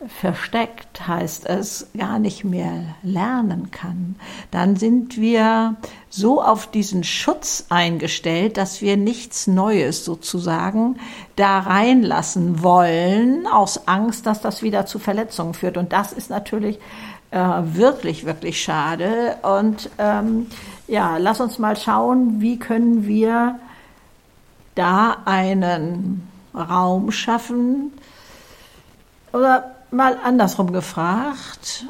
versteckt, 0.05 1.07
heißt 1.07 1.47
es, 1.47 1.87
gar 1.97 2.19
nicht 2.19 2.43
mehr 2.43 2.95
lernen 3.01 3.71
kann, 3.71 4.15
dann 4.51 4.75
sind 4.75 5.17
wir 5.17 5.75
so 6.09 6.41
auf 6.41 6.69
diesen 6.69 7.03
Schutz 7.03 7.65
eingestellt, 7.69 8.57
dass 8.57 8.81
wir 8.81 8.95
nichts 8.95 9.47
Neues 9.47 10.05
sozusagen 10.05 10.97
da 11.35 11.59
reinlassen 11.59 12.61
wollen, 12.61 13.47
aus 13.47 13.87
Angst, 13.87 14.27
dass 14.27 14.39
das 14.39 14.61
wieder 14.61 14.85
zu 14.85 14.99
Verletzungen 14.99 15.55
führt. 15.55 15.77
Und 15.77 15.93
das 15.93 16.13
ist 16.13 16.29
natürlich 16.29 16.77
äh, 17.31 17.39
wirklich, 17.39 18.25
wirklich 18.25 18.61
schade. 18.61 19.37
Und 19.41 19.89
ähm, 19.97 20.47
ja, 20.87 21.17
lass 21.17 21.41
uns 21.41 21.59
mal 21.59 21.75
schauen, 21.75 22.41
wie 22.41 22.57
können 22.59 23.05
wir 23.07 23.59
da 24.75 25.17
einen 25.25 26.27
Raum 26.53 27.11
schaffen? 27.11 27.91
Oder 29.33 29.75
mal 29.91 30.17
andersrum 30.23 30.71
gefragt, 30.71 31.85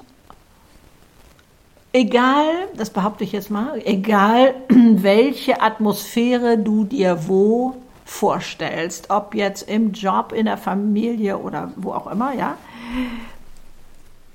egal, 1.93 2.45
das 2.75 2.89
behaupte 2.89 3.23
ich 3.23 3.31
jetzt 3.31 3.49
mal, 3.49 3.81
egal 3.85 4.55
welche 4.69 5.61
Atmosphäre 5.61 6.57
du 6.57 6.83
dir 6.83 7.27
wo 7.27 7.75
vorstellst, 8.05 9.09
ob 9.09 9.35
jetzt 9.35 9.67
im 9.69 9.91
Job, 9.91 10.31
in 10.31 10.45
der 10.45 10.57
Familie 10.57 11.37
oder 11.37 11.71
wo 11.75 11.91
auch 11.91 12.07
immer, 12.07 12.33
ja, 12.33 12.57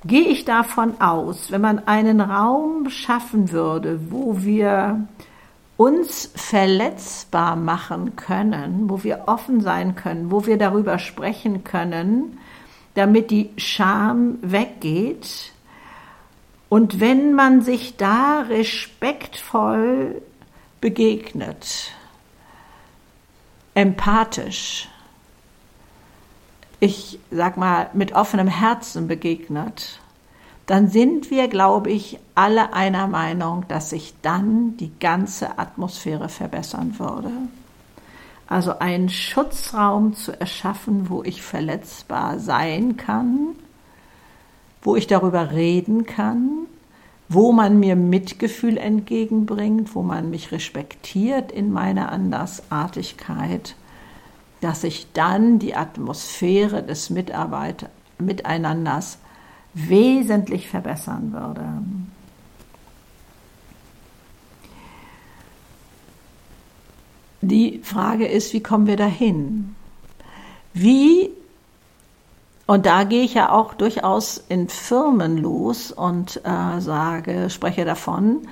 gehe 0.04 0.28
ich 0.28 0.44
davon 0.44 1.00
aus, 1.00 1.50
wenn 1.50 1.60
man 1.60 1.86
einen 1.86 2.20
Raum 2.20 2.90
schaffen 2.90 3.52
würde, 3.52 4.10
wo 4.10 4.42
wir 4.42 5.06
uns 5.76 6.30
verletzbar 6.34 7.56
machen 7.56 8.16
können, 8.16 8.88
wo 8.88 9.02
wir 9.02 9.24
offen 9.26 9.60
sein 9.60 9.94
können, 9.94 10.30
wo 10.30 10.46
wir 10.46 10.56
darüber 10.56 10.98
sprechen 10.98 11.64
können, 11.64 12.38
damit 12.94 13.30
die 13.30 13.50
Scham 13.56 14.38
weggeht. 14.42 15.52
Und 16.68 17.00
wenn 17.00 17.34
man 17.34 17.62
sich 17.62 17.96
da 17.96 18.42
respektvoll 18.48 20.22
begegnet, 20.80 21.92
empathisch, 23.74 24.88
ich 26.82 27.20
sag 27.30 27.58
mal 27.58 27.90
mit 27.92 28.12
offenem 28.12 28.48
Herzen 28.48 29.06
begegnet, 29.06 30.00
dann 30.66 30.88
sind 30.88 31.30
wir, 31.30 31.46
glaube 31.46 31.92
ich, 31.92 32.18
alle 32.34 32.72
einer 32.72 33.06
Meinung, 33.06 33.64
dass 33.68 33.90
sich 33.90 34.14
dann 34.20 34.76
die 34.78 34.90
ganze 34.98 35.60
Atmosphäre 35.60 36.28
verbessern 36.28 36.98
würde. 36.98 37.30
Also 38.48 38.80
einen 38.80 39.10
Schutzraum 39.10 40.14
zu 40.14 40.32
erschaffen, 40.40 41.08
wo 41.08 41.22
ich 41.22 41.40
verletzbar 41.40 42.40
sein 42.40 42.96
kann, 42.96 43.54
wo 44.82 44.96
ich 44.96 45.06
darüber 45.06 45.52
reden 45.52 46.04
kann, 46.04 46.66
wo 47.28 47.52
man 47.52 47.78
mir 47.78 47.94
Mitgefühl 47.94 48.76
entgegenbringt, 48.76 49.94
wo 49.94 50.02
man 50.02 50.30
mich 50.30 50.50
respektiert 50.50 51.52
in 51.52 51.70
meiner 51.70 52.10
Andersartigkeit, 52.10 53.76
dass 54.62 54.84
ich 54.84 55.12
dann 55.12 55.58
die 55.58 55.74
Atmosphäre 55.74 56.84
des 56.84 57.10
Mitarbeit 57.10 57.90
Miteinanders 58.18 59.18
wesentlich 59.74 60.68
verbessern 60.68 61.32
würde. 61.32 61.64
Die 67.40 67.80
Frage 67.82 68.28
ist, 68.28 68.52
wie 68.52 68.62
kommen 68.62 68.86
wir 68.86 68.96
dahin? 68.96 69.74
Wie, 70.72 71.30
und 72.66 72.86
da 72.86 73.02
gehe 73.02 73.24
ich 73.24 73.34
ja 73.34 73.50
auch 73.50 73.74
durchaus 73.74 74.44
in 74.48 74.68
Firmen 74.68 75.38
los 75.38 75.90
und 75.90 76.40
äh, 76.44 76.80
sage, 76.80 77.50
spreche 77.50 77.84
davon, 77.84 78.46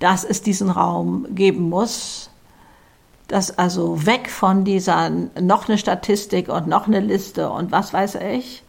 dass 0.00 0.22
es 0.22 0.42
diesen 0.42 0.68
Raum 0.68 1.26
geben 1.34 1.70
muss, 1.70 2.28
dass 3.28 3.58
also 3.58 4.06
weg 4.06 4.30
von 4.30 4.64
dieser 4.64 5.10
noch 5.10 5.68
eine 5.68 5.78
Statistik 5.78 6.48
und 6.48 6.66
noch 6.68 6.86
eine 6.86 7.00
Liste 7.00 7.50
und 7.50 7.72
was 7.72 7.92
weiß 7.92 8.16
ich, 8.16 8.62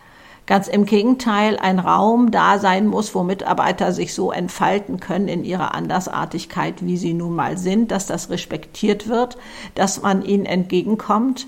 Ganz 0.47 0.69
im 0.69 0.85
Gegenteil, 0.85 1.59
ein 1.59 1.77
Raum 1.77 2.31
da 2.31 2.57
sein 2.57 2.87
muss, 2.87 3.13
wo 3.13 3.21
Mitarbeiter 3.21 3.91
sich 3.91 4.13
so 4.13 4.31
entfalten 4.31 5.01
können 5.01 5.27
in 5.27 5.43
ihrer 5.43 5.75
Andersartigkeit, 5.75 6.85
wie 6.85 6.95
sie 6.95 7.13
nun 7.13 7.35
mal 7.35 7.57
sind, 7.57 7.91
dass 7.91 8.07
das 8.07 8.29
respektiert 8.29 9.09
wird, 9.09 9.37
dass 9.75 10.01
man 10.01 10.23
ihnen 10.23 10.45
entgegenkommt 10.45 11.47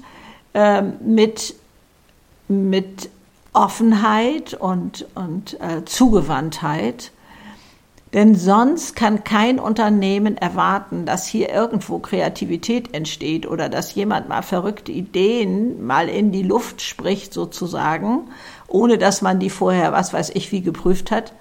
äh, 0.54 0.82
mit, 0.82 1.56
mit 2.50 3.10
Offenheit 3.54 4.54
und, 4.54 5.08
und 5.16 5.58
äh, 5.62 5.86
Zugewandtheit. 5.86 7.12
Denn 8.14 8.34
sonst 8.34 8.96
kann 8.96 9.24
kein 9.24 9.60
Unternehmen 9.60 10.36
erwarten, 10.36 11.06
dass 11.06 11.28
hier 11.28 11.50
irgendwo 11.50 12.00
Kreativität 12.00 12.96
entsteht 12.96 13.46
oder 13.48 13.70
dass 13.70 13.94
jemand 13.94 14.28
mal 14.30 14.42
verrückte 14.42 14.92
Ideen 14.92 15.86
mal 15.86 16.10
in 16.10 16.32
die 16.32 16.42
Luft 16.42 16.82
spricht 16.82 17.34
sozusagen 17.34 18.30
ohne 18.70 18.98
dass 18.98 19.22
man 19.22 19.40
die 19.40 19.50
vorher, 19.50 19.92
was 19.92 20.14
weiß 20.14 20.32
ich, 20.32 20.52
wie 20.52 20.62
geprüft 20.62 21.12
hat. 21.12 21.34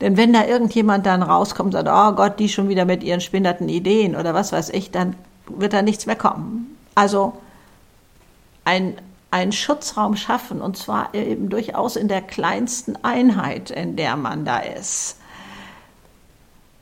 Denn 0.00 0.16
wenn 0.16 0.32
da 0.32 0.46
irgendjemand 0.46 1.04
dann 1.06 1.22
rauskommt 1.22 1.74
und 1.74 1.84
sagt, 1.84 1.88
oh 1.90 2.14
Gott, 2.14 2.38
die 2.38 2.48
schon 2.48 2.68
wieder 2.68 2.84
mit 2.84 3.02
ihren 3.02 3.20
spinnerten 3.20 3.68
Ideen 3.68 4.14
oder 4.14 4.32
was 4.32 4.52
weiß 4.52 4.70
ich, 4.70 4.90
dann 4.90 5.16
wird 5.48 5.72
da 5.72 5.82
nichts 5.82 6.06
mehr 6.06 6.16
kommen. 6.16 6.76
Also 6.94 7.32
ein, 8.64 8.94
ein 9.30 9.50
Schutzraum 9.50 10.16
schaffen 10.16 10.60
und 10.60 10.76
zwar 10.76 11.14
eben 11.14 11.48
durchaus 11.48 11.96
in 11.96 12.06
der 12.06 12.22
kleinsten 12.22 12.96
Einheit, 13.02 13.70
in 13.70 13.96
der 13.96 14.16
man 14.16 14.44
da 14.44 14.58
ist. 14.58 15.16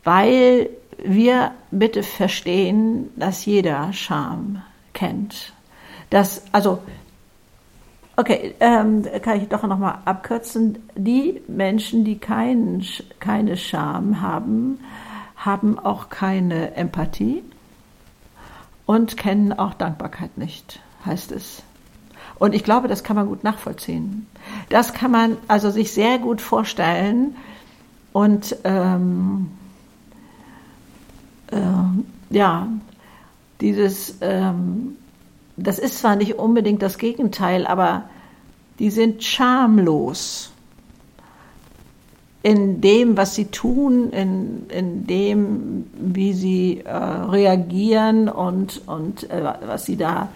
Weil 0.07 0.71
wir 1.05 1.51
bitte 1.73 2.05
verstehen, 2.05 3.11
dass 3.17 3.45
jeder 3.45 3.93
Scham 3.93 4.63
kennt. 4.95 5.53
Dass, 6.11 6.45
also 6.53 6.79
Okay, 8.19 8.55
ähm, 8.61 9.05
kann 9.21 9.43
ich 9.43 9.49
doch 9.49 9.63
noch 9.65 9.79
mal 9.79 9.99
abkürzen. 10.07 10.79
Die 10.95 11.43
Menschen, 11.49 12.03
die 12.03 12.17
kein, 12.17 12.83
keine 13.21 13.59
Scham 13.59 14.23
haben, 14.23 14.81
haben 15.37 15.79
auch 15.79 16.09
keine 16.09 16.75
Empathie 16.77 17.45
und 18.87 19.19
kennen 19.19 19.53
auch 19.53 19.75
Dankbarkeit 19.75 20.39
nicht, 20.39 20.81
heißt 21.05 21.31
es. 21.31 21.63
Und 22.39 22.55
ich 22.55 22.65
glaube, 22.65 22.89
das 22.89 23.05
kann 23.05 23.17
man 23.17 23.27
gut 23.27 23.45
nachvollziehen. 23.45 24.27
Das 24.71 24.95
kann 24.95 25.11
man 25.11 25.37
also 25.47 25.71
sich 25.71 25.93
sehr 25.93 26.19
gut 26.19 26.41
vorstellen 26.41 27.37
und 28.15 28.57
ähm, 28.65 29.51
äh, 31.51 32.35
ja, 32.35 32.69
dieses 33.61 34.19
ähm, 34.21 34.97
das 35.57 35.79
ist 35.79 35.99
zwar 35.99 36.17
nicht 36.17 36.35
unbedingt 36.39 36.83
das 36.83 36.99
Gegenteil, 36.99 37.67
aber 37.67 38.05
die 38.79 38.91
sind 38.91 39.25
schamlos 39.25 40.53
in 42.43 42.81
dem, 42.81 43.17
was 43.17 43.35
sie 43.35 43.47
tun, 43.47 44.11
in, 44.11 44.67
in 44.69 45.07
dem, 45.07 45.87
wie 45.99 46.33
sie 46.33 46.83
äh, 46.85 46.93
reagieren 46.95 48.29
und, 48.29 48.87
und 48.87 49.29
äh, 49.31 49.43
was 49.67 49.87
sie 49.87 49.97
da, 49.97 50.29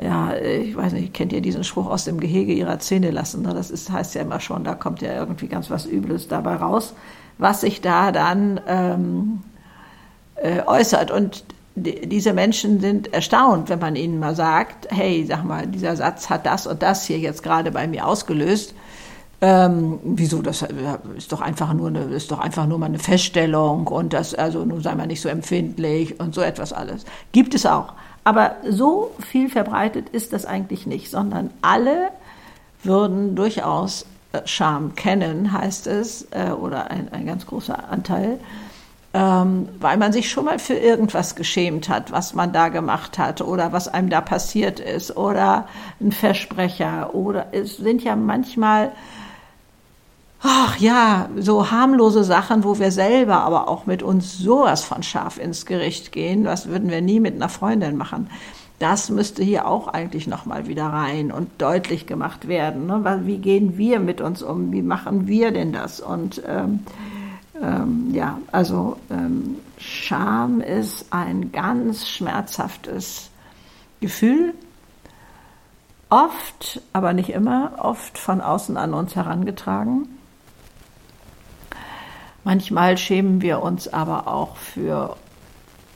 ja, 0.00 0.36
ich 0.36 0.76
weiß 0.76 0.92
nicht, 0.92 1.14
kennt 1.14 1.32
ihr 1.32 1.40
diesen 1.40 1.64
Spruch 1.64 1.86
aus 1.86 2.04
dem 2.04 2.20
Gehege 2.20 2.52
ihrer 2.52 2.78
Zähne 2.78 3.10
lassen? 3.10 3.42
Ne? 3.42 3.54
Das 3.54 3.70
ist, 3.70 3.90
heißt 3.90 4.14
ja 4.14 4.22
immer 4.22 4.38
schon, 4.38 4.62
da 4.62 4.74
kommt 4.74 5.02
ja 5.02 5.14
irgendwie 5.14 5.48
ganz 5.48 5.70
was 5.70 5.86
Übles 5.86 6.28
dabei 6.28 6.56
raus, 6.56 6.94
was 7.38 7.62
sich 7.62 7.80
da 7.80 8.12
dann 8.12 8.60
ähm, 8.68 9.40
äh, 9.40 9.53
äußert. 10.66 11.10
Und 11.10 11.44
diese 11.76 12.32
Menschen 12.32 12.80
sind 12.80 13.12
erstaunt, 13.12 13.68
wenn 13.68 13.80
man 13.80 13.96
ihnen 13.96 14.20
mal 14.20 14.36
sagt, 14.36 14.88
hey, 14.90 15.24
sag 15.26 15.44
mal, 15.44 15.66
dieser 15.66 15.96
Satz 15.96 16.30
hat 16.30 16.46
das 16.46 16.66
und 16.66 16.82
das 16.82 17.04
hier 17.04 17.18
jetzt 17.18 17.42
gerade 17.42 17.72
bei 17.72 17.86
mir 17.86 18.06
ausgelöst. 18.06 18.74
Ähm, 19.40 19.98
wieso? 20.04 20.40
Das 20.40 20.64
ist 21.16 21.32
doch 21.32 21.40
einfach 21.40 21.74
nur 21.74 21.88
eine, 21.88 22.04
ist 22.04 22.30
doch 22.30 22.38
einfach 22.38 22.66
nur 22.66 22.78
mal 22.78 22.86
eine 22.86 23.00
Feststellung 23.00 23.88
und 23.88 24.12
das, 24.12 24.34
also 24.34 24.64
nun 24.64 24.82
sei 24.82 24.94
mal 24.94 25.08
nicht 25.08 25.20
so 25.20 25.28
empfindlich 25.28 26.20
und 26.20 26.34
so 26.34 26.40
etwas 26.40 26.72
alles. 26.72 27.04
Gibt 27.32 27.54
es 27.54 27.66
auch. 27.66 27.92
Aber 28.22 28.56
so 28.68 29.10
viel 29.18 29.50
verbreitet 29.50 30.08
ist 30.10 30.32
das 30.32 30.46
eigentlich 30.46 30.86
nicht, 30.86 31.10
sondern 31.10 31.50
alle 31.60 32.08
würden 32.84 33.34
durchaus 33.34 34.06
äh, 34.32 34.40
Scham 34.46 34.94
kennen, 34.94 35.52
heißt 35.52 35.88
es, 35.88 36.28
äh, 36.30 36.52
oder 36.52 36.90
ein, 36.90 37.12
ein 37.12 37.26
ganz 37.26 37.44
großer 37.44 37.90
Anteil 37.90 38.38
ähm, 39.14 39.68
weil 39.80 39.96
man 39.96 40.12
sich 40.12 40.28
schon 40.28 40.44
mal 40.44 40.58
für 40.58 40.74
irgendwas 40.74 41.36
geschämt 41.36 41.88
hat, 41.88 42.10
was 42.10 42.34
man 42.34 42.52
da 42.52 42.68
gemacht 42.68 43.16
hat 43.16 43.40
oder 43.40 43.72
was 43.72 43.86
einem 43.86 44.10
da 44.10 44.20
passiert 44.20 44.80
ist 44.80 45.16
oder 45.16 45.68
ein 46.00 46.10
Versprecher 46.10 47.14
oder 47.14 47.46
es 47.52 47.76
sind 47.76 48.02
ja 48.02 48.16
manchmal 48.16 48.90
ach 50.42 50.78
ja, 50.78 51.28
so 51.36 51.70
harmlose 51.70 52.22
Sachen, 52.22 52.64
wo 52.64 52.78
wir 52.78 52.90
selber 52.90 53.36
aber 53.36 53.68
auch 53.68 53.86
mit 53.86 54.02
uns 54.02 54.36
sowas 54.36 54.84
von 54.84 55.02
scharf 55.02 55.38
ins 55.38 55.64
Gericht 55.64 56.12
gehen, 56.12 56.44
was 56.44 56.68
würden 56.68 56.90
wir 56.90 57.00
nie 57.00 57.18
mit 57.18 57.34
einer 57.34 57.48
Freundin 57.48 57.96
machen. 57.96 58.28
Das 58.78 59.08
müsste 59.08 59.42
hier 59.42 59.66
auch 59.66 59.88
eigentlich 59.88 60.26
nochmal 60.26 60.66
wieder 60.66 60.86
rein 60.86 61.32
und 61.32 61.48
deutlich 61.58 62.06
gemacht 62.06 62.48
werden. 62.48 62.86
Ne? 62.86 63.22
Wie 63.24 63.38
gehen 63.38 63.78
wir 63.78 64.00
mit 64.00 64.20
uns 64.20 64.42
um? 64.42 64.72
Wie 64.72 64.82
machen 64.82 65.28
wir 65.28 65.52
denn 65.52 65.72
das? 65.72 66.00
Und 66.00 66.42
ähm, 66.46 66.80
ähm, 67.60 68.10
ja, 68.12 68.38
also 68.52 68.96
ähm, 69.10 69.56
Scham 69.78 70.60
ist 70.60 71.12
ein 71.12 71.52
ganz 71.52 72.08
schmerzhaftes 72.08 73.30
Gefühl, 74.00 74.54
oft, 76.10 76.80
aber 76.92 77.12
nicht 77.12 77.30
immer, 77.30 77.72
oft 77.78 78.18
von 78.18 78.40
außen 78.40 78.76
an 78.76 78.94
uns 78.94 79.16
herangetragen. 79.16 80.08
Manchmal 82.44 82.98
schämen 82.98 83.40
wir 83.40 83.62
uns 83.62 83.88
aber 83.88 84.28
auch 84.28 84.56
für 84.56 85.16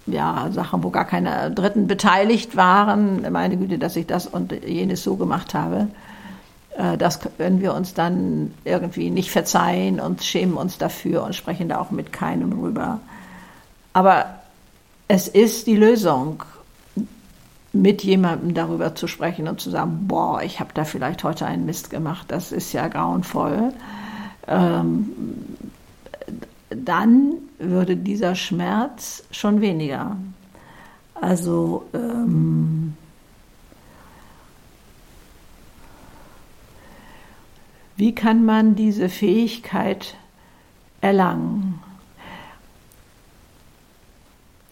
ja, 0.06 0.48
Sachen, 0.50 0.82
wo 0.82 0.90
gar 0.90 1.04
keine 1.04 1.50
Dritten 1.50 1.86
beteiligt 1.86 2.56
waren. 2.56 3.30
Meine 3.30 3.58
Güte, 3.58 3.78
dass 3.78 3.96
ich 3.96 4.06
das 4.06 4.26
und 4.26 4.52
jenes 4.64 5.02
so 5.02 5.16
gemacht 5.16 5.54
habe. 5.54 5.88
Äh, 6.78 6.96
das 6.96 7.20
können 7.20 7.60
wir 7.60 7.74
uns 7.74 7.92
dann 7.92 8.54
irgendwie 8.64 9.10
nicht 9.10 9.30
verzeihen 9.30 10.00
und 10.00 10.22
schämen 10.22 10.56
uns 10.56 10.78
dafür 10.78 11.24
und 11.24 11.34
sprechen 11.34 11.68
da 11.68 11.80
auch 11.80 11.90
mit 11.90 12.12
keinem 12.12 12.52
rüber. 12.52 13.00
Aber 13.92 14.26
es 15.08 15.28
ist 15.28 15.66
die 15.66 15.76
Lösung, 15.76 16.44
mit 17.72 18.02
jemandem 18.02 18.54
darüber 18.54 18.94
zu 18.94 19.06
sprechen 19.06 19.46
und 19.46 19.60
zu 19.60 19.70
sagen, 19.70 20.06
boah, 20.08 20.42
ich 20.42 20.58
habe 20.58 20.70
da 20.72 20.84
vielleicht 20.84 21.22
heute 21.22 21.46
einen 21.46 21.66
Mist 21.66 21.90
gemacht, 21.90 22.26
das 22.28 22.50
ist 22.50 22.72
ja 22.72 22.88
grauenvoll. 22.88 23.72
Ähm, 24.46 25.10
dann 26.70 27.34
würde 27.58 27.96
dieser 27.96 28.34
Schmerz 28.34 29.22
schon 29.30 29.60
weniger. 29.60 30.16
Also 31.14 31.84
ähm, 31.92 32.96
Wie 37.98 38.14
kann 38.14 38.44
man 38.44 38.76
diese 38.76 39.08
Fähigkeit 39.08 40.14
erlangen? 41.00 41.80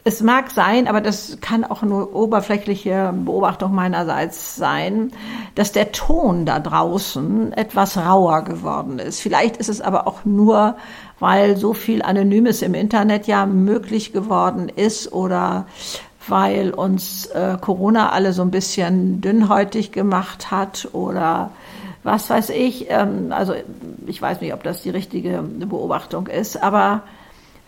Es 0.05 0.23
mag 0.23 0.53
sein, 0.53 0.87
aber 0.87 1.01
das 1.01 1.39
kann 1.41 1.65
auch 1.65 1.83
nur 1.83 2.15
oberflächliche 2.15 3.13
Beobachtung 3.13 3.75
meinerseits 3.75 4.55
sein, 4.55 5.11
dass 5.57 5.73
der 5.73 5.91
Ton 5.91 6.47
da 6.47 6.61
draußen 6.61 7.53
etwas 7.53 7.97
rauer 7.97 8.43
geworden 8.43 9.01
ist. 9.01 9.19
Vielleicht 9.19 9.57
ist 9.57 9.71
es 9.71 9.81
aber 9.81 10.07
auch 10.07 10.25
nur, 10.25 10.77
weil 11.19 11.57
so 11.57 11.75
viel 11.75 12.03
Anonymes 12.03 12.63
im 12.63 12.75
Internet 12.75 13.27
ja 13.27 13.45
möglich 13.45 14.13
geworden 14.13 14.69
ist 14.69 15.13
oder 15.13 15.67
weil 16.29 16.71
uns 16.71 17.27
äh, 17.27 17.59
Corona 17.61 18.11
alle 18.11 18.33
so 18.33 18.43
ein 18.43 18.53
bisschen 18.53 19.21
dünnhäutig 19.21 19.91
gemacht 19.91 20.53
hat 20.53 20.91
oder 20.93 21.51
was 22.07 22.31
weiß 22.31 22.51
ich, 22.51 22.87
ähm, 22.89 23.33
also 23.33 23.53
ich 24.07 24.23
weiß 24.23 24.41
nicht, 24.41 24.55
ob 24.55 24.63
das 24.63 24.81
die 24.83 24.91
richtige 24.91 25.43
Beobachtung 25.43 26.29
ist, 26.29 26.63
aber 26.63 27.03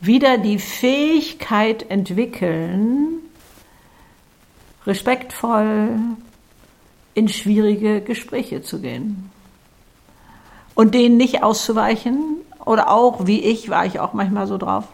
wieder 0.01 0.39
die 0.39 0.61
Fähigkeit 0.61 1.91
entwickeln, 1.91 3.19
respektvoll 4.87 5.89
in 7.15 7.29
schwierige 7.29 8.01
Gespräche 8.01 8.63
zu 8.63 8.81
gehen 8.81 9.29
und 10.77 10.95
denen 10.95 11.17
nicht 11.17 11.43
auszuweichen 11.43 12.37
oder 12.65 12.93
auch, 12.93 13.27
wie 13.27 13.41
ich, 13.41 13.71
war 13.71 13.87
ich 13.87 13.99
auch 13.99 14.13
manchmal 14.13 14.47
so 14.47 14.57
drauf. 14.57 14.85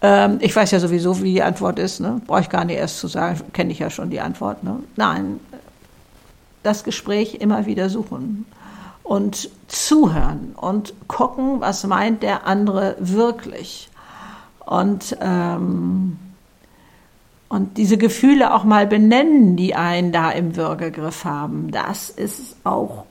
Ähm, 0.00 0.38
ich 0.40 0.56
weiß 0.56 0.70
ja 0.70 0.80
sowieso, 0.80 1.22
wie 1.22 1.34
die 1.34 1.42
Antwort 1.42 1.78
ist, 1.78 2.00
ne? 2.00 2.22
brauche 2.26 2.40
ich 2.40 2.48
gar 2.48 2.64
nicht 2.64 2.78
erst 2.78 3.00
zu 3.00 3.06
sagen, 3.06 3.38
kenne 3.52 3.70
ich 3.70 3.80
ja 3.80 3.90
schon 3.90 4.08
die 4.08 4.20
Antwort. 4.20 4.64
Ne? 4.64 4.82
Nein, 4.96 5.40
das 6.62 6.84
Gespräch 6.84 7.34
immer 7.34 7.66
wieder 7.66 7.90
suchen 7.90 8.46
und 9.08 9.48
zuhören 9.68 10.54
und 10.54 10.92
gucken, 11.08 11.62
was 11.62 11.82
meint 11.84 12.22
der 12.22 12.46
andere 12.46 12.94
wirklich. 12.98 13.88
Und, 14.66 15.16
ähm, 15.22 16.18
und 17.48 17.78
diese 17.78 17.96
Gefühle 17.96 18.52
auch 18.52 18.64
mal 18.64 18.86
benennen, 18.86 19.56
die 19.56 19.74
einen 19.74 20.12
da 20.12 20.30
im 20.30 20.56
Würgegriff 20.56 21.24
haben, 21.24 21.70
das 21.70 22.10
ist 22.10 22.56
auch 22.64 23.06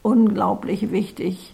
unglaublich 0.00 0.90
wichtig. 0.90 1.52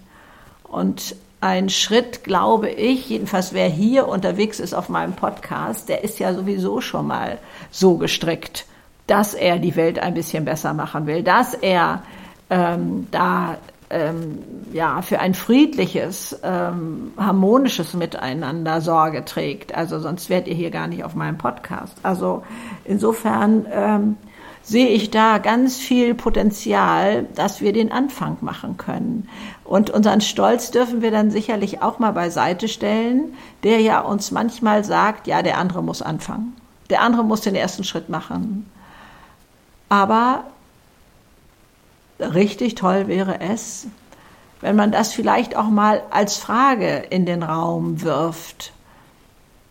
Und 0.63 1.17
ein 1.41 1.69
Schritt, 1.69 2.23
glaube 2.23 2.71
ich, 2.71 3.09
jedenfalls 3.09 3.53
wer 3.53 3.69
hier 3.69 4.07
unterwegs 4.07 4.61
ist 4.61 4.75
auf 4.75 4.89
meinem 4.89 5.15
Podcast, 5.15 5.89
der 5.89 6.05
ist 6.05 6.21
ja 6.21 6.33
sowieso 6.35 6.81
schon 6.81 7.09
mal 7.09 7.39
so 7.73 7.97
gestrickt, 7.97 8.65
dass 9.09 9.35
er 9.35 9.59
die 9.59 9.75
Welt 9.75 9.99
ein 9.99 10.15
bisschen 10.15 10.45
besser 10.45 10.73
machen 10.73 11.09
will, 11.09 11.25
dass 11.25 11.55
er 11.55 12.05
ähm, 12.49 13.09
da 13.11 13.57
ähm, 13.91 14.39
ja, 14.73 15.03
für 15.03 15.21
ein 15.21 15.35
friedliches, 15.35 16.39
ähm, 16.43 17.13
harmonisches 17.17 17.95
Miteinander 17.95 18.81
Sorge 18.81 19.25
trägt. 19.25 19.75
Also 19.75 19.99
sonst 19.99 20.29
wärt 20.29 20.47
ihr 20.47 20.55
hier 20.55 20.71
gar 20.71 20.87
nicht 20.87 21.05
auf 21.05 21.15
meinem 21.15 21.39
Podcast. 21.39 21.97
Also 22.03 22.43
insofern 22.85 23.67
ähm, 23.71 24.17
sehe 24.63 24.89
ich 24.89 25.11
da 25.11 25.39
ganz 25.39 25.79
viel 25.79 26.15
Potenzial, 26.15 27.27
dass 27.35 27.63
wir 27.63 27.73
den 27.73 27.91
Anfang 27.91 28.37
machen 28.43 28.77
können. 28.77 29.29
Und 29.65 29.89
unseren 29.89 30.21
Stolz 30.21 30.71
dürfen 30.71 31.01
wir 31.01 31.11
dann 31.11 31.31
sicherlich 31.31 31.81
auch 31.81 31.99
mal 31.99 32.13
beiseite 32.13 32.69
stellen, 32.69 33.35
der 33.65 33.81
ja 33.81 34.01
uns 34.01 34.31
manchmal 34.31 34.85
sagt, 34.85 35.27
ja, 35.27 35.43
der 35.43 35.57
andere 35.57 35.83
muss 35.83 36.03
anfangen. 36.03 36.55
Der 36.91 37.01
andere 37.03 37.25
muss 37.25 37.41
den 37.41 37.55
ersten 37.55 37.85
Schritt 37.85 38.11
machen. 38.11 38.71
Aber 39.89 40.45
richtig 42.21 42.75
toll 42.75 43.09
wäre 43.09 43.41
es, 43.41 43.87
wenn 44.61 44.77
man 44.77 44.93
das 44.93 45.13
vielleicht 45.13 45.57
auch 45.57 45.69
mal 45.69 46.03
als 46.11 46.37
Frage 46.37 47.05
in 47.11 47.27
den 47.27 47.43
Raum 47.43 48.03
wirft. 48.03 48.73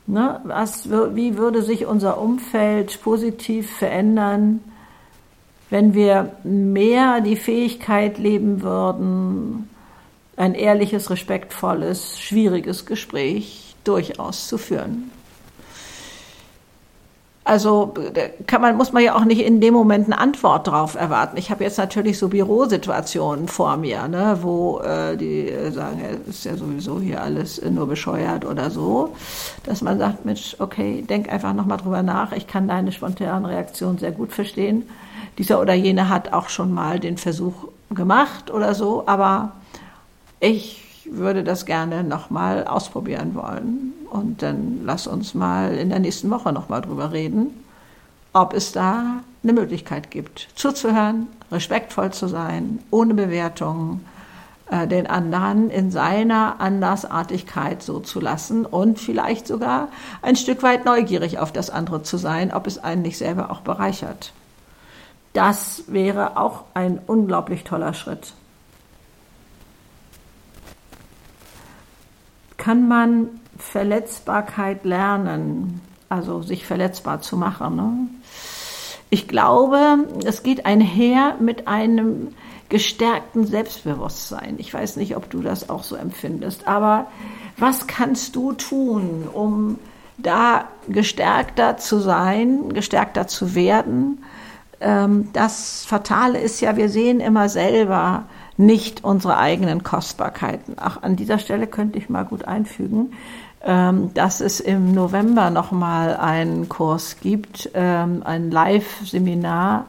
Ne? 0.06 0.40
Was, 0.46 0.90
wie 0.90 1.38
würde 1.38 1.62
sich 1.62 1.86
unser 1.86 2.20
Umfeld 2.20 3.02
positiv 3.02 3.70
verändern, 3.70 4.62
wenn 5.70 5.94
wir 5.94 6.38
mehr 6.44 7.20
die 7.20 7.36
Fähigkeit 7.36 8.18
leben 8.18 8.62
würden, 8.62 9.70
ein 10.38 10.54
ehrliches, 10.54 11.10
respektvolles, 11.10 12.20
schwieriges 12.20 12.86
Gespräch 12.86 13.76
durchaus 13.84 14.48
zu 14.48 14.58
führen? 14.58 15.12
Also 17.48 17.94
kann 18.46 18.60
man, 18.62 18.76
muss 18.76 18.92
man 18.92 19.02
ja 19.04 19.16
auch 19.16 19.24
nicht 19.24 19.40
in 19.40 19.62
dem 19.62 19.74
Moment 19.74 20.08
eine 20.08 20.18
Antwort 20.18 20.68
drauf 20.68 20.96
erwarten. 20.96 21.38
Ich 21.38 21.50
habe 21.50 21.64
jetzt 21.64 21.78
natürlich 21.78 22.20
so 22.20 22.28
Bürosituationen 22.28 23.48
vor 23.48 23.78
mir, 23.78 24.10
ne, 24.10 24.38
wo 24.42 24.80
äh, 24.80 25.16
die 25.16 25.50
sagen, 25.72 26.02
es 26.28 26.40
ist 26.40 26.44
ja 26.44 26.58
sowieso 26.58 27.00
hier 27.00 27.22
alles 27.22 27.62
nur 27.62 27.88
bescheuert 27.88 28.44
oder 28.44 28.70
so, 28.70 29.16
dass 29.64 29.82
man 29.82 29.98
sagt, 29.98 30.26
Mensch, 30.26 30.58
okay, 30.60 31.06
denk 31.08 31.32
einfach 31.32 31.54
nochmal 31.54 31.78
drüber 31.78 32.04
nach. 32.04 32.34
Ich 32.34 32.48
kann 32.48 32.68
deine 32.68 32.92
spontanen 32.92 33.46
Reaktionen 33.46 33.98
sehr 33.98 34.12
gut 34.12 34.34
verstehen. 34.34 34.84
Dieser 35.38 35.62
oder 35.62 35.74
jene 35.74 36.10
hat 36.10 36.34
auch 36.34 36.50
schon 36.50 36.74
mal 36.74 37.00
den 37.00 37.18
Versuch 37.18 37.70
gemacht 37.92 38.52
oder 38.52 38.76
so, 38.76 39.04
aber 39.06 39.54
ich 40.42 40.87
würde 41.12 41.44
das 41.44 41.66
gerne 41.66 42.04
nochmal 42.04 42.66
ausprobieren 42.66 43.36
wollen. 43.36 43.94
Und 44.10 44.42
dann 44.42 44.82
lass 44.84 45.08
uns 45.08 45.34
mal 45.34 45.74
in 45.76 45.90
der 45.90 46.00
nächsten 46.00 46.30
Woche 46.30 46.52
nochmal 46.52 46.82
drüber 46.82 47.12
reden, 47.12 47.64
ob 48.34 48.54
es 48.54 48.72
da 48.72 49.22
eine 49.44 49.54
Möglichkeit 49.54 50.12
gibt, 50.12 50.50
zuzuhören, 50.56 51.28
respektvoll 51.52 52.12
zu 52.12 52.28
sein, 52.28 52.80
ohne 52.92 53.14
Bewertung, 53.14 54.02
äh, 54.70 54.88
den 54.88 55.08
anderen 55.08 55.70
in 55.70 55.92
seiner 55.92 56.60
Andersartigkeit 56.60 57.82
so 57.82 58.00
zu 58.00 58.20
lassen 58.20 58.66
und 58.66 59.00
vielleicht 59.00 59.48
sogar 59.48 59.88
ein 60.22 60.36
Stück 60.36 60.62
weit 60.64 60.86
neugierig 60.86 61.40
auf 61.40 61.52
das 61.54 61.70
andere 61.70 62.04
zu 62.04 62.18
sein, 62.18 62.54
ob 62.54 62.68
es 62.68 62.78
einen 62.78 63.02
nicht 63.02 63.18
selber 63.18 63.50
auch 63.50 63.62
bereichert. 63.62 64.34
Das 65.34 65.84
wäre 65.88 66.38
auch 66.38 66.64
ein 66.74 67.00
unglaublich 67.06 67.64
toller 67.64 67.94
Schritt. 67.94 68.34
Kann 72.68 72.90
man 72.90 73.30
Verletzbarkeit 73.58 74.84
lernen, 74.84 75.80
also 76.10 76.42
sich 76.42 76.66
verletzbar 76.66 77.22
zu 77.22 77.38
machen? 77.38 77.78
Ne? 77.78 78.08
Ich 79.10 79.30
glaube, 79.30 80.00
es 80.26 80.44
geht 80.44 80.66
einher 80.66 81.38
mit 81.40 81.70
einem 81.70 82.36
gestärkten 82.68 83.48
Selbstbewusstsein. 83.48 84.56
Ich 84.58 84.74
weiß 84.74 84.98
nicht, 84.98 85.16
ob 85.16 85.30
du 85.30 85.42
das 85.42 85.70
auch 85.70 85.84
so 85.84 85.96
empfindest, 85.96 86.68
aber 86.68 87.08
was 87.56 87.88
kannst 87.88 88.36
du 88.36 88.52
tun, 88.52 89.30
um 89.32 89.80
da 90.18 90.66
gestärkter 90.90 91.78
zu 91.78 92.00
sein, 92.00 92.74
gestärkter 92.74 93.28
zu 93.28 93.56
werden? 93.56 94.26
Ähm, 94.82 95.30
das 95.32 95.86
Fatale 95.86 96.42
ist 96.42 96.60
ja, 96.60 96.76
wir 96.76 96.90
sehen 96.90 97.22
immer 97.22 97.48
selber 97.48 98.26
nicht 98.58 99.04
unsere 99.04 99.38
eigenen 99.38 99.84
Kostbarkeiten. 99.84 100.76
Ach, 100.80 101.02
an 101.04 101.16
dieser 101.16 101.40
Stelle 101.40 101.68
könnte 101.68 101.98
ich 102.00 102.10
mal 102.10 102.26
gut 102.26 102.46
einfügen, 102.46 103.14
ähm, 103.64 104.14
dass 104.14 104.42
es 104.42 104.60
im 104.60 104.94
November 104.94 105.50
nochmal 105.50 106.18
einen 106.18 106.68
Kurs 106.68 107.18
gibt, 107.22 107.70
ähm, 107.74 108.24
ein 108.26 108.52
Live-Seminar 108.52 109.86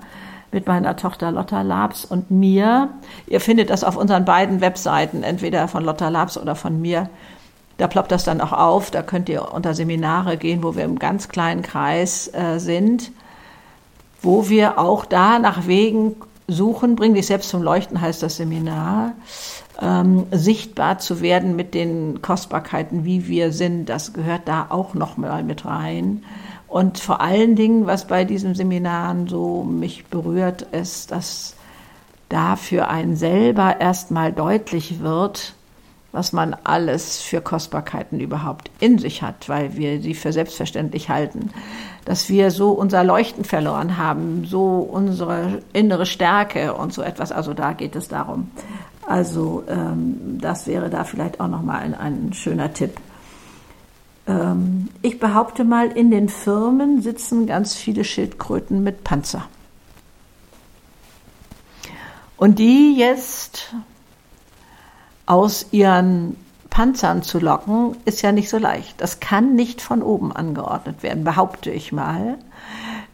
mit 0.52 0.66
meiner 0.66 0.96
Tochter 0.96 1.30
Lotta 1.30 1.62
Labs 1.62 2.04
und 2.04 2.30
mir. 2.30 2.90
Ihr 3.26 3.40
findet 3.40 3.70
das 3.70 3.84
auf 3.84 3.96
unseren 3.96 4.24
beiden 4.24 4.60
Webseiten, 4.60 5.22
entweder 5.22 5.68
von 5.68 5.84
Lotta 5.84 6.08
Labs 6.08 6.38
oder 6.38 6.54
von 6.54 6.80
mir. 6.80 7.10
Da 7.76 7.86
ploppt 7.86 8.10
das 8.10 8.24
dann 8.24 8.40
auch 8.40 8.52
auf. 8.52 8.90
Da 8.90 9.02
könnt 9.02 9.28
ihr 9.28 9.52
unter 9.52 9.74
Seminare 9.74 10.36
gehen, 10.36 10.62
wo 10.62 10.74
wir 10.74 10.84
im 10.84 10.98
ganz 10.98 11.28
kleinen 11.28 11.62
Kreis 11.62 12.32
äh, 12.34 12.58
sind, 12.58 13.12
wo 14.20 14.48
wir 14.48 14.78
auch 14.78 15.04
da 15.04 15.38
nach 15.38 15.66
Wegen 15.66 16.16
suchen, 16.48 16.96
bring 16.96 17.14
dich 17.14 17.26
selbst 17.26 17.50
zum 17.50 17.62
Leuchten 17.62 18.00
heißt 18.00 18.22
das 18.22 18.38
Seminar, 18.38 19.12
ähm, 19.80 20.26
sichtbar 20.32 20.98
zu 20.98 21.20
werden 21.20 21.54
mit 21.54 21.74
den 21.74 22.22
Kostbarkeiten, 22.22 23.04
wie 23.04 23.28
wir 23.28 23.52
sind. 23.52 23.86
Das 23.86 24.14
gehört 24.14 24.48
da 24.48 24.66
auch 24.70 24.94
noch 24.94 25.16
mal 25.18 25.44
mit 25.44 25.66
rein. 25.66 26.24
Und 26.66 26.98
vor 26.98 27.20
allen 27.20 27.54
Dingen, 27.54 27.86
was 27.86 28.06
bei 28.06 28.24
diesen 28.24 28.54
Seminaren 28.54 29.28
so 29.28 29.62
mich 29.62 30.06
berührt, 30.06 30.62
ist, 30.62 31.12
dass 31.12 31.54
da 32.28 32.56
für 32.56 32.88
einen 32.88 33.16
selber 33.16 33.80
erstmal 33.80 34.32
deutlich 34.32 35.00
wird, 35.00 35.54
was 36.18 36.32
man 36.32 36.56
alles 36.64 37.20
für 37.20 37.40
Kostbarkeiten 37.40 38.18
überhaupt 38.18 38.72
in 38.80 38.98
sich 38.98 39.22
hat, 39.22 39.48
weil 39.48 39.76
wir 39.76 40.02
sie 40.02 40.14
für 40.14 40.32
selbstverständlich 40.32 41.10
halten. 41.10 41.50
Dass 42.04 42.28
wir 42.28 42.50
so 42.50 42.72
unser 42.72 43.04
Leuchten 43.04 43.44
verloren 43.44 43.98
haben, 43.98 44.44
so 44.44 44.78
unsere 44.78 45.62
innere 45.72 46.06
Stärke 46.06 46.74
und 46.74 46.92
so 46.92 47.02
etwas. 47.02 47.30
Also 47.30 47.54
da 47.54 47.72
geht 47.72 47.94
es 47.94 48.08
darum. 48.08 48.50
Also 49.06 49.62
ähm, 49.68 50.38
das 50.40 50.66
wäre 50.66 50.90
da 50.90 51.04
vielleicht 51.04 51.38
auch 51.38 51.46
nochmal 51.46 51.82
ein, 51.82 51.94
ein 51.94 52.32
schöner 52.32 52.72
Tipp. 52.72 52.96
Ähm, 54.26 54.88
ich 55.00 55.20
behaupte 55.20 55.62
mal, 55.62 55.86
in 55.92 56.10
den 56.10 56.28
Firmen 56.28 57.00
sitzen 57.00 57.46
ganz 57.46 57.76
viele 57.76 58.02
Schildkröten 58.02 58.82
mit 58.82 59.04
Panzer. 59.04 59.46
Und 62.36 62.58
die 62.58 62.96
jetzt 62.96 63.72
aus 65.28 65.66
ihren 65.72 66.36
Panzern 66.70 67.22
zu 67.22 67.38
locken, 67.38 67.96
ist 68.06 68.22
ja 68.22 68.32
nicht 68.32 68.48
so 68.48 68.56
leicht. 68.56 69.00
Das 69.00 69.20
kann 69.20 69.54
nicht 69.54 69.82
von 69.82 70.02
oben 70.02 70.32
angeordnet 70.32 71.02
werden, 71.02 71.22
behaupte 71.22 71.70
ich 71.70 71.92
mal. 71.92 72.38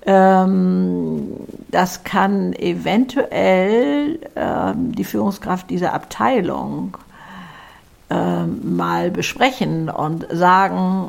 Ähm, 0.07 1.33
das 1.73 2.05
kann 2.05 2.53
eventuell 2.53 4.21
ähm, 4.37 4.93
die 4.93 5.03
Führungskraft 5.03 5.71
dieser 5.71 5.93
Abteilung 5.93 6.99
ähm, 8.11 8.77
mal 8.77 9.11
besprechen 9.11 9.89
und 9.91 10.27
sagen, 10.31 11.09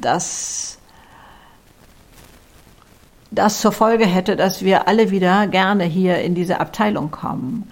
dass 0.00 0.78
das 3.30 3.60
zur 3.60 3.72
Folge 3.72 4.06
hätte, 4.06 4.36
dass 4.36 4.62
wir 4.62 4.88
alle 4.88 5.10
wieder 5.10 5.46
gerne 5.48 5.84
hier 5.84 6.20
in 6.20 6.34
diese 6.34 6.60
Abteilung 6.60 7.10
kommen. 7.10 7.70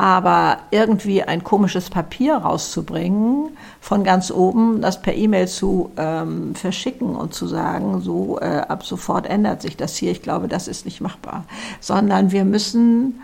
Aber 0.00 0.60
irgendwie 0.70 1.22
ein 1.22 1.44
komisches 1.44 1.90
Papier 1.90 2.36
rauszubringen, 2.36 3.50
von 3.82 4.02
ganz 4.02 4.30
oben 4.30 4.80
das 4.80 5.02
per 5.02 5.14
E-Mail 5.14 5.46
zu 5.46 5.90
ähm, 5.98 6.54
verschicken 6.54 7.14
und 7.14 7.34
zu 7.34 7.46
sagen, 7.46 8.00
so 8.00 8.38
äh, 8.40 8.62
ab 8.66 8.82
sofort 8.82 9.26
ändert 9.26 9.60
sich 9.60 9.76
das 9.76 9.96
hier, 9.96 10.10
ich 10.10 10.22
glaube, 10.22 10.48
das 10.48 10.68
ist 10.68 10.86
nicht 10.86 11.02
machbar. 11.02 11.44
Sondern 11.80 12.32
wir 12.32 12.46
müssen 12.46 13.20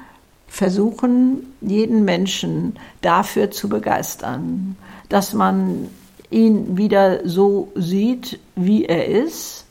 versuchen, 0.49 1.51
jeden 1.63 2.05
Menschen 2.05 2.77
dafür 3.01 3.51
zu 3.51 3.71
begeistern, 3.71 4.77
dass 5.09 5.33
man 5.33 5.89
ihn 6.29 6.77
wieder 6.77 7.27
so 7.27 7.73
sieht, 7.75 8.39
wie 8.55 8.85
er 8.85 9.07
ist 9.07 9.65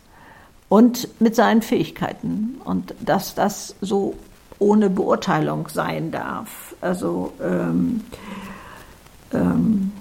und 0.69 1.07
mit 1.21 1.35
seinen 1.35 1.61
Fähigkeiten 1.61 2.59
und 2.65 2.95
dass 2.99 3.35
das 3.35 3.75
so 3.79 4.15
ohne 4.59 4.89
Beurteilung 4.89 5.67
sein 5.69 6.11
darf. 6.11 6.75
Also, 6.81 7.33
ähm, 7.43 8.01
ähm, 9.33 9.91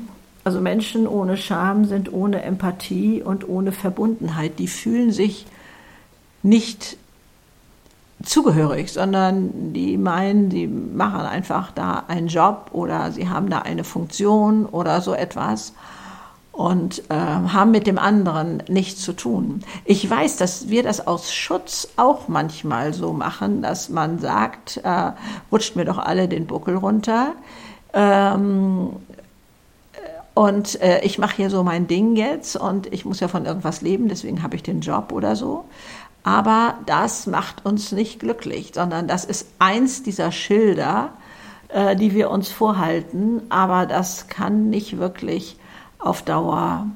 also 0.44 0.60
Menschen 0.60 1.06
ohne 1.06 1.36
Scham 1.36 1.86
sind 1.86 2.12
ohne 2.12 2.42
Empathie 2.42 3.22
und 3.22 3.48
ohne 3.48 3.72
Verbundenheit. 3.72 4.58
Die 4.58 4.68
fühlen 4.68 5.10
sich 5.10 5.46
nicht 6.42 6.98
zugehörig, 8.22 8.92
sondern 8.92 9.72
die 9.72 9.96
meinen, 9.96 10.50
sie 10.50 10.66
machen 10.66 11.20
einfach 11.20 11.72
da 11.72 12.04
einen 12.08 12.28
Job 12.28 12.70
oder 12.72 13.12
sie 13.12 13.28
haben 13.28 13.50
da 13.50 13.60
eine 13.60 13.84
Funktion 13.84 14.66
oder 14.66 15.00
so 15.00 15.14
etwas 15.14 15.72
und 16.54 17.02
äh, 17.10 17.14
haben 17.14 17.72
mit 17.72 17.88
dem 17.88 17.98
anderen 17.98 18.62
nichts 18.68 19.02
zu 19.02 19.12
tun. 19.12 19.64
Ich 19.84 20.08
weiß, 20.08 20.36
dass 20.36 20.68
wir 20.68 20.84
das 20.84 21.04
aus 21.04 21.34
Schutz 21.34 21.88
auch 21.96 22.28
manchmal 22.28 22.94
so 22.94 23.12
machen, 23.12 23.60
dass 23.60 23.88
man 23.88 24.20
sagt, 24.20 24.80
äh, 24.84 25.12
rutscht 25.50 25.74
mir 25.74 25.84
doch 25.84 25.98
alle 25.98 26.28
den 26.28 26.46
Buckel 26.46 26.76
runter. 26.76 27.32
Ähm, 27.92 28.90
und 30.34 30.80
äh, 30.80 31.00
ich 31.00 31.18
mache 31.18 31.36
hier 31.36 31.50
so 31.50 31.64
mein 31.64 31.88
Ding 31.88 32.14
jetzt 32.14 32.54
und 32.54 32.92
ich 32.92 33.04
muss 33.04 33.18
ja 33.18 33.26
von 33.26 33.46
irgendwas 33.46 33.82
leben, 33.82 34.08
deswegen 34.08 34.42
habe 34.42 34.54
ich 34.54 34.62
den 34.62 34.80
Job 34.80 35.10
oder 35.12 35.34
so. 35.34 35.64
Aber 36.22 36.74
das 36.86 37.26
macht 37.26 37.66
uns 37.66 37.90
nicht 37.90 38.20
glücklich, 38.20 38.70
sondern 38.74 39.08
das 39.08 39.24
ist 39.24 39.48
eins 39.58 40.04
dieser 40.04 40.30
Schilder, 40.30 41.10
äh, 41.68 41.96
die 41.96 42.14
wir 42.14 42.30
uns 42.30 42.48
vorhalten. 42.48 43.42
Aber 43.48 43.86
das 43.86 44.28
kann 44.28 44.70
nicht 44.70 44.98
wirklich 44.98 45.56
auf 46.04 46.22
Dauer 46.22 46.86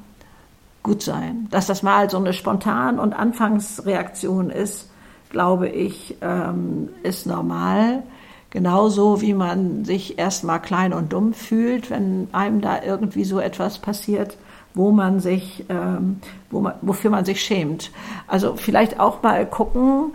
gut 0.83 1.01
sein. 1.01 1.47
Dass 1.51 1.67
das 1.67 1.83
mal 1.83 2.09
so 2.09 2.17
eine 2.17 2.33
Spontan- 2.33 2.99
und 2.99 3.13
Anfangsreaktion 3.13 4.49
ist, 4.49 4.89
glaube 5.29 5.67
ich, 5.67 6.17
ähm, 6.21 6.89
ist 7.03 7.25
normal. 7.25 8.03
Genauso 8.49 9.21
wie 9.21 9.33
man 9.33 9.85
sich 9.85 10.17
erstmal 10.17 10.61
klein 10.61 10.93
und 10.93 11.13
dumm 11.13 11.33
fühlt, 11.33 11.89
wenn 11.89 12.27
einem 12.31 12.61
da 12.61 12.81
irgendwie 12.83 13.23
so 13.23 13.39
etwas 13.39 13.77
passiert 13.77 14.37
wo 14.73 14.91
man 14.91 15.19
sich, 15.19 15.65
ähm, 15.69 16.21
wo 16.49 16.61
man, 16.61 16.73
wofür 16.81 17.09
man 17.09 17.25
sich 17.25 17.41
schämt. 17.41 17.91
Also 18.27 18.55
vielleicht 18.55 18.99
auch 18.99 19.21
mal 19.23 19.45
gucken. 19.45 20.13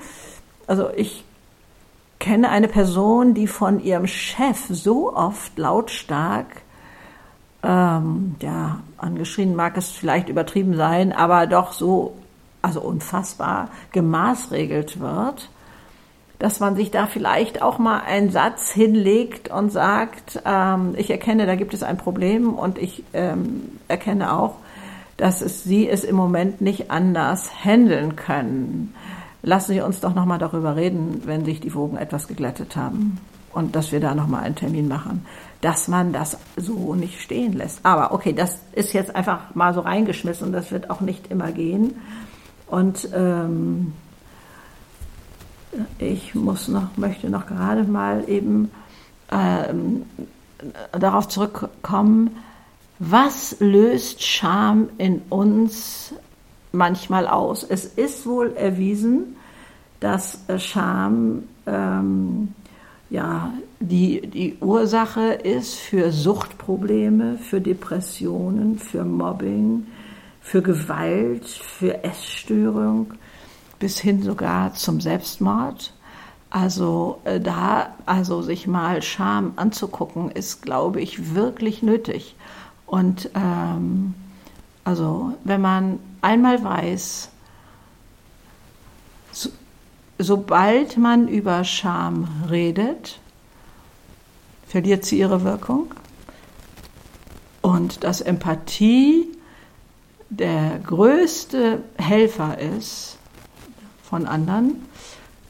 Also 0.67 0.89
ich 0.97 1.25
kenne 2.21 2.49
eine 2.49 2.69
Person, 2.69 3.35
die 3.35 3.47
von 3.47 3.81
ihrem 3.81 4.07
Chef 4.07 4.65
so 4.69 5.15
oft 5.15 5.59
lautstark, 5.59 6.63
ähm, 7.65 8.37
ja, 8.41 8.81
angeschrien 8.99 9.57
mag 9.57 9.77
es 9.77 9.91
vielleicht 9.91 10.29
übertrieben 10.29 10.77
sein, 10.77 11.13
aber 11.13 11.47
doch 11.47 11.73
so, 11.73 12.17
also 12.63 12.81
unfassbar 12.81 13.69
gemaßregelt 13.93 15.01
wird 15.01 15.49
dass 16.39 16.61
man 16.61 16.77
sich 16.77 16.91
da 16.91 17.07
vielleicht 17.07 17.63
auch 17.63 17.79
mal 17.79 18.01
einen 18.01 18.31
Satz 18.31 18.71
hinlegt 18.71 19.51
und 19.51 19.71
sagt, 19.71 20.43
ähm, 20.45 20.95
ich 20.97 21.11
erkenne, 21.11 21.47
da 21.47 21.55
gibt 21.55 21.75
es 21.75 21.83
ein 21.83 21.97
Problem 21.97 22.53
und 22.55 22.77
ich 22.77 23.05
ähm, 23.13 23.79
erkenne 23.89 24.37
auch, 24.37 24.57
dass 25.17 25.41
es, 25.41 25.65
Sie 25.65 25.89
es 25.89 26.05
im 26.05 26.17
Moment 26.17 26.61
nicht 26.61 26.91
anders 26.91 27.65
handeln 27.65 28.17
können. 28.17 28.95
Lassen 29.43 29.73
Sie 29.73 29.81
uns 29.81 30.01
doch 30.01 30.15
noch 30.15 30.25
mal 30.25 30.39
darüber 30.39 30.77
reden, 30.77 31.23
wenn 31.25 31.45
sich 31.45 31.61
die 31.61 31.75
Wogen 31.75 31.97
etwas 31.97 32.27
geglättet 32.27 32.77
haben 32.77 33.21
und 33.53 33.77
dass 33.77 33.93
wir 33.93 34.01
da 34.01 34.15
noch 34.15 34.27
mal 34.27 34.43
einen 34.43 34.57
Termin 34.57 34.89
machen, 34.89 35.25
dass 35.65 35.89
man 35.89 36.13
das 36.13 36.37
so 36.59 36.95
nicht 36.95 37.23
stehen 37.23 37.55
lässt. 37.55 37.81
Aber 37.85 38.13
okay, 38.13 38.35
das 38.35 38.61
ist 38.73 38.93
jetzt 38.93 39.17
einfach 39.17 39.55
mal 39.55 39.73
so 39.73 39.81
reingeschmissen 39.81 40.49
und 40.49 40.53
das 40.53 40.71
wird 40.71 40.91
auch 40.91 41.01
nicht 41.01 41.31
immer 41.31 41.53
gehen. 41.53 41.95
Und 42.67 43.09
ähm, 43.15 43.95
ich 45.97 46.35
muss 46.35 46.69
noch, 46.69 46.99
möchte 46.99 47.31
noch 47.31 47.47
gerade 47.47 47.85
mal 47.85 48.29
eben 48.29 48.71
ähm, 49.33 50.03
darauf 50.93 51.29
zurückkommen, 51.29 52.37
was 52.99 53.57
löst 53.59 54.23
Scham 54.23 54.91
in 54.99 55.23
uns 55.31 56.13
manchmal 56.73 57.27
aus? 57.27 57.65
Es 57.65 57.87
ist 57.87 58.27
wohl 58.27 58.53
erwiesen, 58.55 59.37
dass 60.01 60.41
Scham 60.59 61.45
ähm, 61.67 62.53
ja, 63.15 63.53
die, 63.79 64.27
die 64.27 64.57
Ursache 64.61 65.35
ist 65.35 65.77
für 65.77 66.11
Suchtprobleme, 66.11 67.39
für 67.39 67.61
Depressionen, 67.61 68.77
für 68.77 69.05
Mobbing, 69.05 69.87
für 70.41 70.63
Gewalt, 70.63 71.47
für 71.47 72.03
Essstörung, 72.03 73.15
bis 73.79 74.01
hin 74.01 74.21
sogar 74.21 74.75
zum 74.75 75.01
Selbstmord. 75.01 75.95
Also 76.51 77.21
äh, 77.23 77.39
da, 77.39 77.95
also 78.05 78.43
sich 78.43 78.67
mal 78.67 79.01
Scham 79.01 79.53
anzugucken, 79.55 80.33
ist, 80.33 80.63
glaube 80.63 81.01
ich, 81.01 81.37
wirklich 81.37 81.85
nötig. 81.85 82.35
Und 82.85 83.31
ähm, 83.37 84.15
also 84.83 85.35
wenn 85.45 85.61
man 85.61 86.01
einmal 86.21 86.65
weiß, 86.65 87.31
sobald 90.19 90.97
man 90.97 91.29
über 91.29 91.65
Scham 91.65 92.29
redet, 92.51 93.19
verliert 94.67 95.05
sie 95.05 95.19
ihre 95.19 95.45
Wirkung. 95.45 95.93
Und 97.63 98.05
dass 98.05 98.21
Empathie 98.21 99.29
der 100.31 100.79
größte 100.85 101.83
Helfer 101.97 102.59
ist 102.59 103.19
von 104.03 104.27
anderen, 104.27 104.87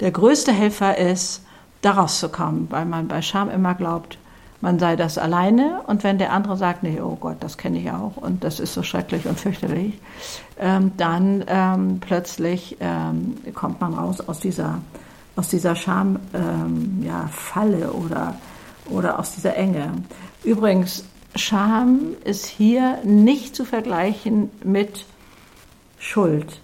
der 0.00 0.10
größte 0.10 0.52
Helfer 0.52 0.98
ist, 0.98 1.42
daraus 1.80 2.18
zu 2.18 2.28
kommen, 2.28 2.66
weil 2.70 2.86
man 2.86 3.08
bei 3.08 3.20
Scham 3.20 3.50
immer 3.50 3.74
glaubt, 3.74 4.18
man 4.64 4.78
sei 4.78 4.96
das 4.96 5.18
alleine 5.18 5.82
und 5.86 6.04
wenn 6.04 6.16
der 6.16 6.32
andere 6.32 6.56
sagt, 6.56 6.82
nee, 6.82 6.98
oh 6.98 7.18
Gott, 7.20 7.36
das 7.40 7.58
kenne 7.58 7.78
ich 7.78 7.90
auch 7.90 8.16
und 8.16 8.44
das 8.44 8.60
ist 8.60 8.72
so 8.72 8.82
schrecklich 8.82 9.26
und 9.26 9.38
fürchterlich, 9.38 10.00
ähm, 10.58 10.92
dann 10.96 11.44
ähm, 11.46 11.98
plötzlich 12.00 12.78
ähm, 12.80 13.36
kommt 13.54 13.82
man 13.82 13.92
raus 13.92 14.26
aus 14.26 14.40
dieser, 14.40 14.78
aus 15.36 15.48
dieser 15.48 15.76
Schamfalle 15.76 16.16
ähm, 16.32 17.04
ja, 17.04 17.90
oder, 17.90 18.36
oder 18.88 19.18
aus 19.18 19.34
dieser 19.34 19.54
Enge. 19.54 19.92
Übrigens, 20.44 21.04
Scham 21.36 22.14
ist 22.24 22.46
hier 22.46 23.00
nicht 23.04 23.54
zu 23.54 23.66
vergleichen 23.66 24.50
mit 24.64 25.04
Schuld. 25.98 26.58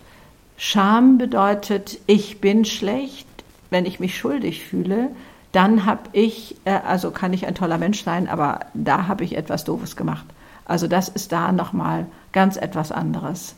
Scham 0.57 1.19
bedeutet, 1.19 1.99
ich 2.07 2.41
bin 2.41 2.65
schlecht, 2.65 3.27
wenn 3.69 3.85
ich 3.85 4.01
mich 4.01 4.17
schuldig 4.17 4.65
fühle, 4.65 5.11
dann 5.53 5.87
habe 5.87 6.03
ich, 6.13 6.57
äh, 6.65 6.79
also 6.87 7.11
kann 7.11 7.33
ich 7.33 7.47
ein 7.47 7.55
toller 7.55 7.79
Mensch 7.79 8.05
sein, 8.05 8.29
aber 8.29 8.61
da 8.75 9.09
habe 9.09 9.25
ich 9.25 9.37
etwas 9.37 9.65
Doofes 9.65 9.97
gemacht. 9.97 10.25
Also 10.65 10.87
das 10.87 11.09
ist 11.09 11.33
da 11.33 11.51
nochmal 11.53 12.07
ganz 12.33 12.57
etwas 12.57 12.93
anderes. 12.93 13.57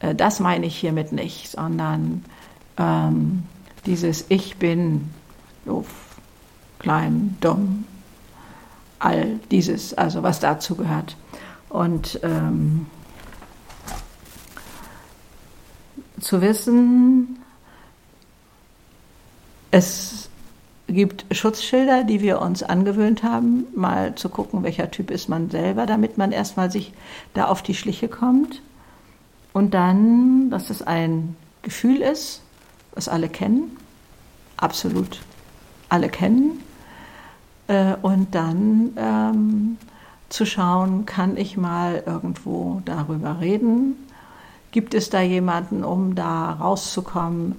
Äh, 0.00 0.14
das 0.14 0.40
meine 0.40 0.66
ich 0.66 0.76
hiermit 0.76 1.12
nicht, 1.12 1.50
sondern 1.50 2.24
ähm, 2.76 3.44
dieses 3.86 4.26
Ich 4.28 4.56
bin 4.58 5.10
doof, 5.64 5.86
klein, 6.78 7.36
dumm, 7.40 7.84
all 8.98 9.40
dieses, 9.50 9.94
also 9.94 10.22
was 10.22 10.40
dazu 10.40 10.74
gehört. 10.74 11.16
Und 11.70 12.20
ähm, 12.22 12.86
zu 16.20 16.42
wissen, 16.42 17.38
es 19.70 20.19
gibt 20.92 21.26
Schutzschilder, 21.34 22.04
die 22.04 22.20
wir 22.20 22.40
uns 22.40 22.62
angewöhnt 22.62 23.22
haben, 23.22 23.66
mal 23.74 24.14
zu 24.14 24.28
gucken, 24.28 24.62
welcher 24.62 24.90
Typ 24.90 25.10
ist 25.10 25.28
man 25.28 25.50
selber, 25.50 25.86
damit 25.86 26.18
man 26.18 26.32
erstmal 26.32 26.70
sich 26.70 26.92
da 27.34 27.46
auf 27.46 27.62
die 27.62 27.74
Schliche 27.74 28.08
kommt. 28.08 28.62
Und 29.52 29.74
dann, 29.74 30.50
dass 30.50 30.70
es 30.70 30.82
ein 30.82 31.36
Gefühl 31.62 31.98
ist, 31.98 32.42
was 32.94 33.08
alle 33.08 33.28
kennen, 33.28 33.76
absolut 34.56 35.20
alle 35.88 36.08
kennen. 36.08 36.62
Äh, 37.66 37.94
und 38.02 38.34
dann 38.34 38.92
ähm, 38.96 39.78
zu 40.28 40.46
schauen, 40.46 41.06
kann 41.06 41.36
ich 41.36 41.56
mal 41.56 42.02
irgendwo 42.06 42.80
darüber 42.84 43.40
reden? 43.40 43.96
Gibt 44.70 44.94
es 44.94 45.10
da 45.10 45.20
jemanden, 45.20 45.82
um 45.82 46.14
da 46.14 46.52
rauszukommen? 46.52 47.56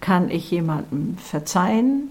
Kann 0.00 0.30
ich 0.30 0.50
jemandem 0.50 1.18
verzeihen? 1.18 2.10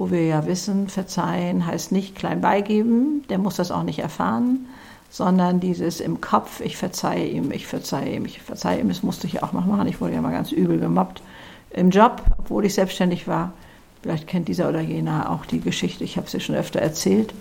Wo 0.00 0.10
wir 0.10 0.24
ja 0.24 0.46
wissen, 0.46 0.88
verzeihen 0.88 1.66
heißt 1.66 1.92
nicht 1.92 2.16
klein 2.16 2.40
beigeben, 2.40 3.22
der 3.28 3.36
muss 3.36 3.56
das 3.56 3.70
auch 3.70 3.82
nicht 3.82 3.98
erfahren, 3.98 4.64
sondern 5.10 5.60
dieses 5.60 6.00
im 6.00 6.22
Kopf, 6.22 6.62
ich 6.62 6.78
verzeihe 6.78 7.26
ihm, 7.26 7.50
ich 7.50 7.66
verzeihe 7.66 8.16
ihm, 8.16 8.24
ich 8.24 8.40
verzeihe 8.40 8.80
ihm, 8.80 8.88
das 8.88 9.02
musste 9.02 9.26
ich 9.26 9.42
auch 9.42 9.52
noch 9.52 9.66
machen, 9.66 9.86
ich 9.88 10.00
wurde 10.00 10.14
ja 10.14 10.22
mal 10.22 10.32
ganz 10.32 10.52
übel 10.52 10.78
gemobbt 10.80 11.22
im 11.68 11.90
Job, 11.90 12.22
obwohl 12.38 12.64
ich 12.64 12.72
selbstständig 12.72 13.28
war. 13.28 13.52
Vielleicht 14.00 14.26
kennt 14.26 14.48
dieser 14.48 14.70
oder 14.70 14.80
jener 14.80 15.28
auch 15.28 15.44
die 15.44 15.60
Geschichte, 15.60 16.02
ich 16.02 16.16
habe 16.16 16.30
sie 16.30 16.40
schon 16.40 16.54
öfter 16.54 16.80
erzählt. 16.80 17.34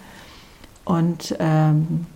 Und 0.84 1.38
ähm, 1.40 2.08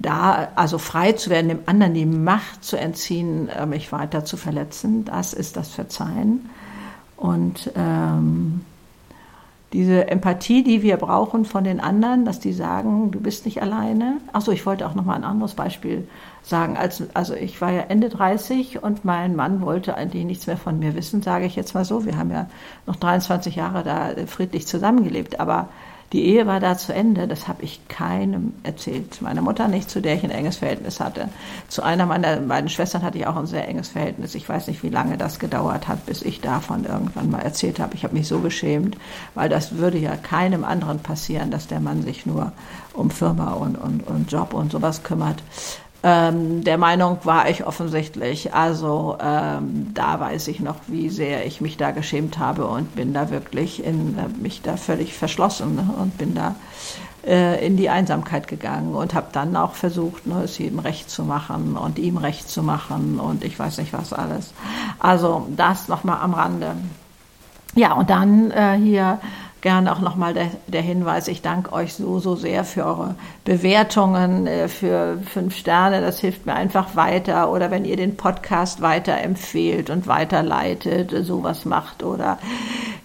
da, 0.00 0.48
also 0.56 0.78
frei 0.78 1.12
zu 1.12 1.30
werden, 1.30 1.50
dem 1.50 1.60
anderen 1.66 1.94
die 1.94 2.04
Macht 2.04 2.64
zu 2.64 2.76
entziehen, 2.76 3.48
äh, 3.48 3.64
mich 3.64 3.92
weiter 3.92 4.24
zu 4.24 4.36
verletzen, 4.36 5.04
das 5.04 5.34
ist 5.34 5.56
das 5.56 5.68
Verzeihen. 5.68 6.50
Und 7.16 7.70
ähm, 7.76 8.62
diese 9.72 10.08
Empathie, 10.08 10.62
die 10.62 10.82
wir 10.82 10.96
brauchen 10.96 11.44
von 11.44 11.62
den 11.62 11.78
anderen, 11.78 12.24
dass 12.24 12.40
die 12.40 12.54
sagen, 12.54 13.10
du 13.10 13.20
bist 13.20 13.44
nicht 13.44 13.60
alleine. 13.60 14.16
Achso, 14.32 14.50
ich 14.50 14.64
wollte 14.64 14.86
auch 14.86 14.94
noch 14.94 15.04
mal 15.04 15.14
ein 15.14 15.24
anderes 15.24 15.54
Beispiel 15.54 16.08
sagen. 16.42 16.76
Als, 16.78 17.02
also 17.12 17.34
ich 17.34 17.60
war 17.60 17.70
ja 17.70 17.82
Ende 17.82 18.08
30 18.08 18.82
und 18.82 19.04
mein 19.04 19.36
Mann 19.36 19.60
wollte 19.60 19.94
eigentlich 19.94 20.24
nichts 20.24 20.46
mehr 20.46 20.56
von 20.56 20.78
mir 20.78 20.94
wissen, 20.94 21.20
sage 21.20 21.44
ich 21.44 21.54
jetzt 21.54 21.74
mal 21.74 21.84
so. 21.84 22.06
Wir 22.06 22.16
haben 22.16 22.30
ja 22.30 22.48
noch 22.86 22.96
23 22.96 23.56
Jahre 23.56 23.82
da 23.82 24.10
friedlich 24.26 24.66
zusammengelebt, 24.66 25.38
aber 25.38 25.68
die 26.12 26.24
Ehe 26.24 26.46
war 26.46 26.58
da 26.58 26.78
zu 26.78 26.94
Ende, 26.94 27.28
das 27.28 27.48
habe 27.48 27.62
ich 27.62 27.86
keinem 27.88 28.54
erzählt. 28.62 29.20
Meiner 29.20 29.42
Mutter 29.42 29.68
nicht, 29.68 29.90
zu 29.90 30.00
der 30.00 30.14
ich 30.14 30.24
ein 30.24 30.30
enges 30.30 30.56
Verhältnis 30.56 31.00
hatte. 31.00 31.28
Zu 31.68 31.82
einer 31.82 32.06
meiner 32.06 32.36
beiden 32.36 32.70
Schwestern 32.70 33.02
hatte 33.02 33.18
ich 33.18 33.26
auch 33.26 33.36
ein 33.36 33.46
sehr 33.46 33.68
enges 33.68 33.88
Verhältnis. 33.88 34.34
Ich 34.34 34.48
weiß 34.48 34.68
nicht, 34.68 34.82
wie 34.82 34.88
lange 34.88 35.18
das 35.18 35.38
gedauert 35.38 35.86
hat, 35.86 36.06
bis 36.06 36.22
ich 36.22 36.40
davon 36.40 36.86
irgendwann 36.86 37.30
mal 37.30 37.40
erzählt 37.42 37.78
habe. 37.78 37.94
Ich 37.94 38.04
habe 38.04 38.14
mich 38.14 38.26
so 38.26 38.38
geschämt, 38.38 38.96
weil 39.34 39.50
das 39.50 39.76
würde 39.76 39.98
ja 39.98 40.16
keinem 40.16 40.64
anderen 40.64 41.00
passieren, 41.00 41.50
dass 41.50 41.66
der 41.66 41.80
Mann 41.80 42.02
sich 42.02 42.24
nur 42.24 42.52
um 42.94 43.10
Firma 43.10 43.52
und, 43.52 43.76
und, 43.76 44.06
und 44.06 44.32
Job 44.32 44.54
und 44.54 44.72
sowas 44.72 45.02
kümmert. 45.02 45.42
Ähm, 46.02 46.62
der 46.62 46.78
Meinung 46.78 47.18
war 47.24 47.48
ich 47.50 47.66
offensichtlich. 47.66 48.54
Also 48.54 49.18
ähm, 49.20 49.90
da 49.94 50.20
weiß 50.20 50.46
ich 50.48 50.60
noch, 50.60 50.76
wie 50.86 51.08
sehr 51.08 51.44
ich 51.44 51.60
mich 51.60 51.76
da 51.76 51.90
geschämt 51.90 52.38
habe 52.38 52.66
und 52.66 52.94
bin 52.94 53.12
da 53.12 53.30
wirklich 53.30 53.84
in 53.84 54.16
äh, 54.16 54.28
mich 54.40 54.62
da 54.62 54.76
völlig 54.76 55.14
verschlossen 55.14 55.74
ne, 55.74 55.88
und 56.00 56.16
bin 56.16 56.36
da 56.36 56.54
äh, 57.26 57.66
in 57.66 57.76
die 57.76 57.90
Einsamkeit 57.90 58.46
gegangen 58.46 58.94
und 58.94 59.12
habe 59.12 59.26
dann 59.32 59.56
auch 59.56 59.74
versucht, 59.74 60.24
ne, 60.26 60.42
es 60.44 60.56
jedem 60.58 60.78
recht 60.78 61.10
zu 61.10 61.24
machen 61.24 61.76
und 61.76 61.98
ihm 61.98 62.16
recht 62.16 62.48
zu 62.48 62.62
machen 62.62 63.18
und 63.18 63.42
ich 63.42 63.58
weiß 63.58 63.78
nicht 63.78 63.92
was 63.92 64.12
alles. 64.12 64.54
Also 65.00 65.48
das 65.56 65.88
nochmal 65.88 66.20
am 66.20 66.34
Rande. 66.34 66.76
Ja, 67.74 67.94
und 67.94 68.08
dann 68.08 68.52
äh, 68.52 68.76
hier 68.76 69.18
gerne 69.68 69.92
auch 69.92 70.00
nochmal 70.00 70.32
der, 70.32 70.50
der 70.66 70.80
Hinweis, 70.80 71.28
ich 71.28 71.42
danke 71.42 71.74
euch 71.74 71.92
so, 71.92 72.20
so 72.20 72.36
sehr 72.36 72.64
für 72.64 72.86
eure 72.86 73.16
Bewertungen, 73.44 74.46
äh, 74.46 74.66
für 74.66 75.18
fünf 75.30 75.54
Sterne, 75.58 76.00
das 76.00 76.20
hilft 76.20 76.46
mir 76.46 76.54
einfach 76.54 76.96
weiter. 76.96 77.50
Oder 77.50 77.70
wenn 77.70 77.84
ihr 77.84 77.98
den 77.98 78.16
Podcast 78.16 78.80
weiterempfehlt 78.80 79.90
und 79.90 80.06
weiterleitet, 80.06 81.14
sowas 81.26 81.66
macht 81.66 82.02
oder 82.02 82.38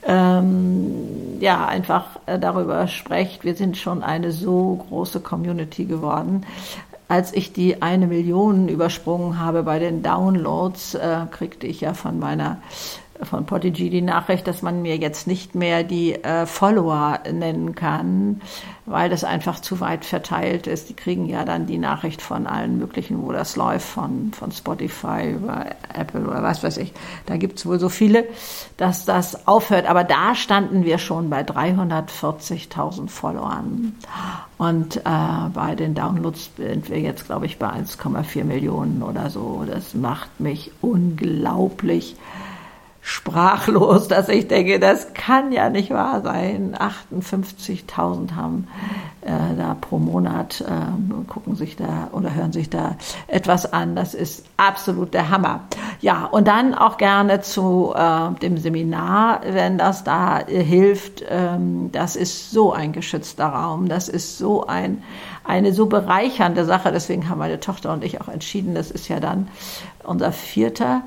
ähm, 0.08 1.42
ja, 1.42 1.66
einfach 1.66 2.06
äh, 2.28 2.40
darüber 2.40 2.88
sprecht. 2.88 3.44
Wir 3.44 3.56
sind 3.56 3.76
schon 3.76 4.02
eine 4.02 4.32
so 4.32 4.86
große 4.88 5.20
Community 5.20 5.84
geworden 5.84 6.46
als 7.10 7.34
ich 7.34 7.54
die 7.54 7.82
eine 7.82 8.08
Million 8.08 8.70
übersprungen 8.70 9.40
habe 9.40 9.62
bei 9.62 9.78
den 9.78 10.02
Downloads, 10.02 10.96
äh, 10.96 11.18
kriegte 11.30 11.68
ich 11.68 11.82
ja 11.82 11.94
von 11.94 12.18
meiner 12.18 12.58
von 13.22 13.46
Podigy 13.46 13.90
die 13.90 14.02
Nachricht, 14.02 14.48
dass 14.48 14.62
man 14.62 14.82
mir 14.82 14.98
jetzt 14.98 15.28
nicht 15.28 15.56
mehr 15.56 15.84
die 15.84 16.16
äh, 16.16 16.46
Follower 16.46 17.20
nennen 17.32 17.76
kann, 17.76 18.42
weil 18.86 19.10
das 19.10 19.24
einfach 19.24 19.60
zu 19.60 19.80
weit 19.80 20.04
verteilt 20.04 20.68
ist. 20.68 20.90
Die 20.90 20.94
kriegen 20.94 21.28
ja 21.28 21.46
dann 21.46 21.68
die 21.68 21.78
Nachricht 21.78 22.22
von 22.22 22.48
allen 22.48 22.80
möglichen, 22.80 23.22
wo 23.22 23.32
das 23.32 23.56
läuft, 23.56 23.88
von, 23.88 24.32
von 24.34 24.52
Spotify 24.52 25.32
über 25.32 25.68
Apple 25.94 26.22
oder 26.22 26.44
was 26.44 26.64
weiß 26.64 26.78
ich. 26.78 26.92
Da 27.26 27.38
gibt 27.38 27.60
es 27.60 27.66
wohl 27.66 27.80
so 27.80 27.90
viele, 27.90 28.26
dass 28.78 29.06
das 29.06 29.48
aufhört. 29.48 29.86
Aber 29.86 30.04
da 30.04 30.36
standen 30.36 30.84
wir 30.84 30.98
schon 30.98 31.30
bei 31.30 31.42
340.000 31.42 33.10
Followern. 33.10 33.96
Und 34.58 34.98
äh, 34.98 35.02
bei 35.54 35.76
den 35.76 35.94
Downloads 35.94 36.52
sind 36.58 36.90
wir 36.90 37.00
jetzt, 37.00 37.26
glaube 37.26 37.46
ich, 37.46 37.58
bei 37.60 37.68
1,4 37.68 38.44
Millionen 38.44 39.04
oder 39.04 39.30
so. 39.30 39.66
Das 39.68 39.94
macht 39.94 40.40
mich 40.40 40.72
unglaublich 40.82 42.16
sprachlos, 43.06 44.08
dass 44.08 44.30
ich 44.30 44.48
denke, 44.48 44.80
das 44.80 45.14
kann 45.14 45.52
ja 45.52 45.70
nicht 45.70 45.92
wahr 45.92 46.22
sein. 46.22 46.74
58.000 46.74 48.34
haben 48.34 48.70
äh, 49.22 49.56
da 49.58 49.76
pro 49.80 50.00
Monat 50.00 50.62
äh, 50.62 51.28
gucken 51.28 51.56
sich 51.56 51.76
da 51.76 52.08
oder 52.14 52.34
hören 52.34 52.54
sich 52.54 52.70
da 52.70 52.96
etwas 53.28 53.72
an. 53.74 53.98
Das 53.98 54.14
ist 54.14 54.46
absolut 54.56 55.14
der 55.14 55.30
Hammer. 55.30 55.66
Ja, 56.00 56.26
und 56.26 56.48
dann 56.48 56.74
auch 56.74 56.96
gerne 56.98 57.42
zu 57.42 57.94
äh, 57.94 58.40
dem 58.40 58.58
Seminar, 58.58 59.42
wenn 59.50 59.78
das 59.78 60.06
da 60.06 60.40
hilft. 60.48 61.26
Ähm, 61.30 61.90
das 61.92 62.16
ist 62.16 62.52
so 62.52 62.72
ein 62.72 62.94
geschützter 62.94 63.48
Raum. 63.48 63.90
Das 63.90 64.08
ist 64.08 64.38
so 64.38 64.66
ein 64.66 65.04
eine 65.44 65.74
so 65.74 65.88
bereichernde 65.88 66.64
Sache. 66.64 66.94
Deswegen 66.94 67.28
haben 67.28 67.40
meine 67.40 67.60
Tochter 67.60 67.92
und 67.92 68.06
ich 68.06 68.22
auch 68.22 68.30
entschieden, 68.30 68.76
das 68.76 68.92
ist 68.92 69.10
ja 69.10 69.20
dann 69.20 69.50
unser 70.06 70.32
vierter 70.32 71.02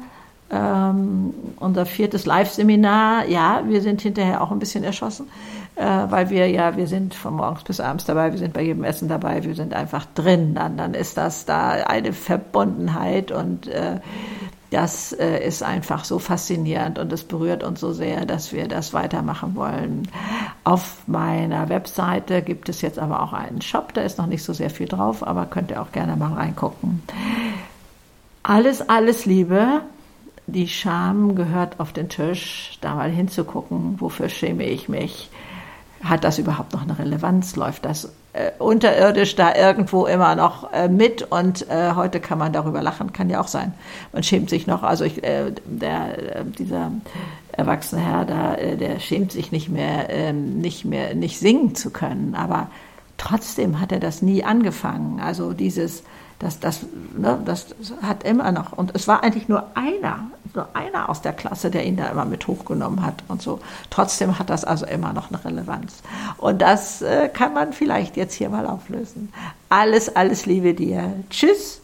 ähm, 0.51 1.35
unser 1.59 1.87
viertes 1.87 2.27
Live-Seminar, 2.27 3.27
ja, 3.27 3.63
wir 3.67 3.81
sind 3.81 4.01
hinterher 4.01 4.43
auch 4.43 4.53
ein 4.53 4.59
bisschen 4.59 4.85
erschossen, 4.85 5.29
äh, 5.75 5.85
weil 5.85 6.31
wir 6.31 6.49
ja, 6.49 6.77
wir 6.77 6.87
sind 6.87 7.15
von 7.15 7.35
morgens 7.35 7.65
bis 7.65 7.81
abends 7.81 8.05
dabei, 8.05 8.31
wir 8.31 8.39
sind 8.39 8.53
bei 8.53 8.63
jedem 8.63 8.85
Essen 8.85 9.09
dabei, 9.09 9.43
wir 9.43 9.55
sind 9.55 9.75
einfach 9.75 10.07
drin, 10.15 10.55
dann, 10.55 10.77
dann 10.77 10.95
ist 10.95 11.17
das 11.17 11.47
da 11.47 11.71
eine 11.71 12.13
Verbundenheit 12.13 13.33
und 13.33 13.67
äh, 13.67 14.01
das 14.71 15.13
äh, 15.13 15.47
ist 15.47 15.63
einfach 15.63 16.05
so 16.05 16.19
faszinierend 16.19 16.99
und 16.99 17.13
es 17.13 17.25
berührt 17.25 17.63
uns 17.63 17.81
so 17.81 17.93
sehr, 17.93 18.25
dass 18.25 18.53
wir 18.53 18.69
das 18.69 18.93
weitermachen 18.93 19.55
wollen. 19.55 20.09
Auf 20.65 21.03
meiner 21.07 21.69
Webseite 21.69 22.43
gibt 22.43 22.69
es 22.69 22.83
jetzt 22.83 22.99
aber 22.99 23.23
auch 23.23 23.33
einen 23.33 23.63
Shop, 23.63 23.95
da 23.95 24.03
ist 24.03 24.19
noch 24.19 24.27
nicht 24.27 24.45
so 24.45 24.53
sehr 24.53 24.71
viel 24.71 24.87
drauf, 24.87 25.27
aber 25.27 25.47
könnt 25.47 25.71
ihr 25.71 25.81
auch 25.81 25.93
gerne 25.93 26.17
mal 26.17 26.33
reingucken. 26.33 27.03
Alles, 28.43 28.89
alles 28.89 29.27
Liebe 29.27 29.83
die 30.47 30.69
Scham 30.69 31.35
gehört 31.35 31.81
auf 31.81 31.93
den 31.93 32.09
Tisch, 32.09 32.79
da 32.81 32.95
mal 32.95 33.11
hinzugucken, 33.11 34.01
wofür 34.01 34.29
schäme 34.29 34.65
ich 34.65 34.89
mich? 34.89 35.31
Hat 36.05 36.25
das 36.25 36.39
überhaupt 36.39 36.73
noch 36.73 36.83
eine 36.83 36.99
Relevanz? 36.99 37.57
Läuft 37.57 37.85
das 37.85 38.13
äh, 38.33 38.51
unterirdisch 38.59 39.35
da 39.35 39.55
irgendwo 39.55 40.07
immer 40.07 40.37
noch 40.37 40.73
äh, 40.73 40.89
mit? 40.89 41.23
Und 41.23 41.69
äh, 41.69 41.95
heute 41.95 42.21
kann 42.21 42.39
man 42.39 42.53
darüber 42.53 42.83
lachen, 42.83 43.13
kann 43.13 43.29
ja 43.29 43.41
auch 43.41 43.49
sein. 43.49 43.75
Man 44.13 44.23
schämt 44.23 44.51
sich 44.51 44.67
noch, 44.67 44.83
also 44.83 45.05
ich, 45.05 45.25
äh, 45.25 45.53
der, 45.65 46.37
äh, 46.37 46.45
dieser 46.45 46.93
erwachsene 47.53 48.03
Herr 48.03 48.25
da, 48.25 48.55
äh, 48.55 48.77
der 48.77 49.01
schämt 49.01 49.33
sich 49.33 49.51
nicht 49.51 49.69
mehr, 49.69 50.11
ähm, 50.11 50.61
nicht 50.61 50.85
mehr, 50.85 51.15
nicht 51.15 51.39
singen 51.41 51.75
zu 51.75 51.91
können. 51.91 52.37
Aber 52.37 52.69
trotzdem 53.17 53.81
hat 53.81 53.91
er 53.91 54.01
das 54.01 54.23
nie 54.23 54.45
angefangen. 54.45 55.19
Also 55.19 55.55
dieses, 55.55 56.05
das, 56.39 56.61
das, 56.61 56.81
ne, 57.17 57.41
das 57.45 57.75
hat 58.03 58.25
immer 58.25 58.53
noch, 58.53 58.73
und 58.73 58.95
es 58.95 59.09
war 59.09 59.23
eigentlich 59.23 59.49
nur 59.49 59.65
einer, 59.75 60.31
nur 60.55 60.69
einer 60.75 61.09
aus 61.09 61.23
der 61.23 61.33
Klasse, 61.33 61.71
der 61.71 61.87
ihn 61.87 61.97
da 61.97 62.09
immer 62.09 62.25
mit 62.25 62.47
hochgenommen 62.47 63.05
hat 63.05 63.23
und 63.29 63.41
so. 63.41 63.61
Trotzdem 63.91 64.39
hat 64.39 64.51
das 64.51 64.65
also 64.65 64.87
immer 64.87 65.13
noch 65.13 65.31
eine 65.31 65.45
Relevanz. 65.45 66.03
Und 66.37 66.61
das 66.61 67.03
äh, 67.03 67.29
kann 67.29 67.55
man 67.55 67.73
vielleicht 67.73 68.17
jetzt 68.17 68.35
hier 68.35 68.51
mal 68.51 68.67
auflösen. 68.67 69.33
Alles, 69.69 70.15
alles 70.15 70.47
Liebe 70.47 70.75
dir. 70.75 71.13
Tschüss. 71.31 71.81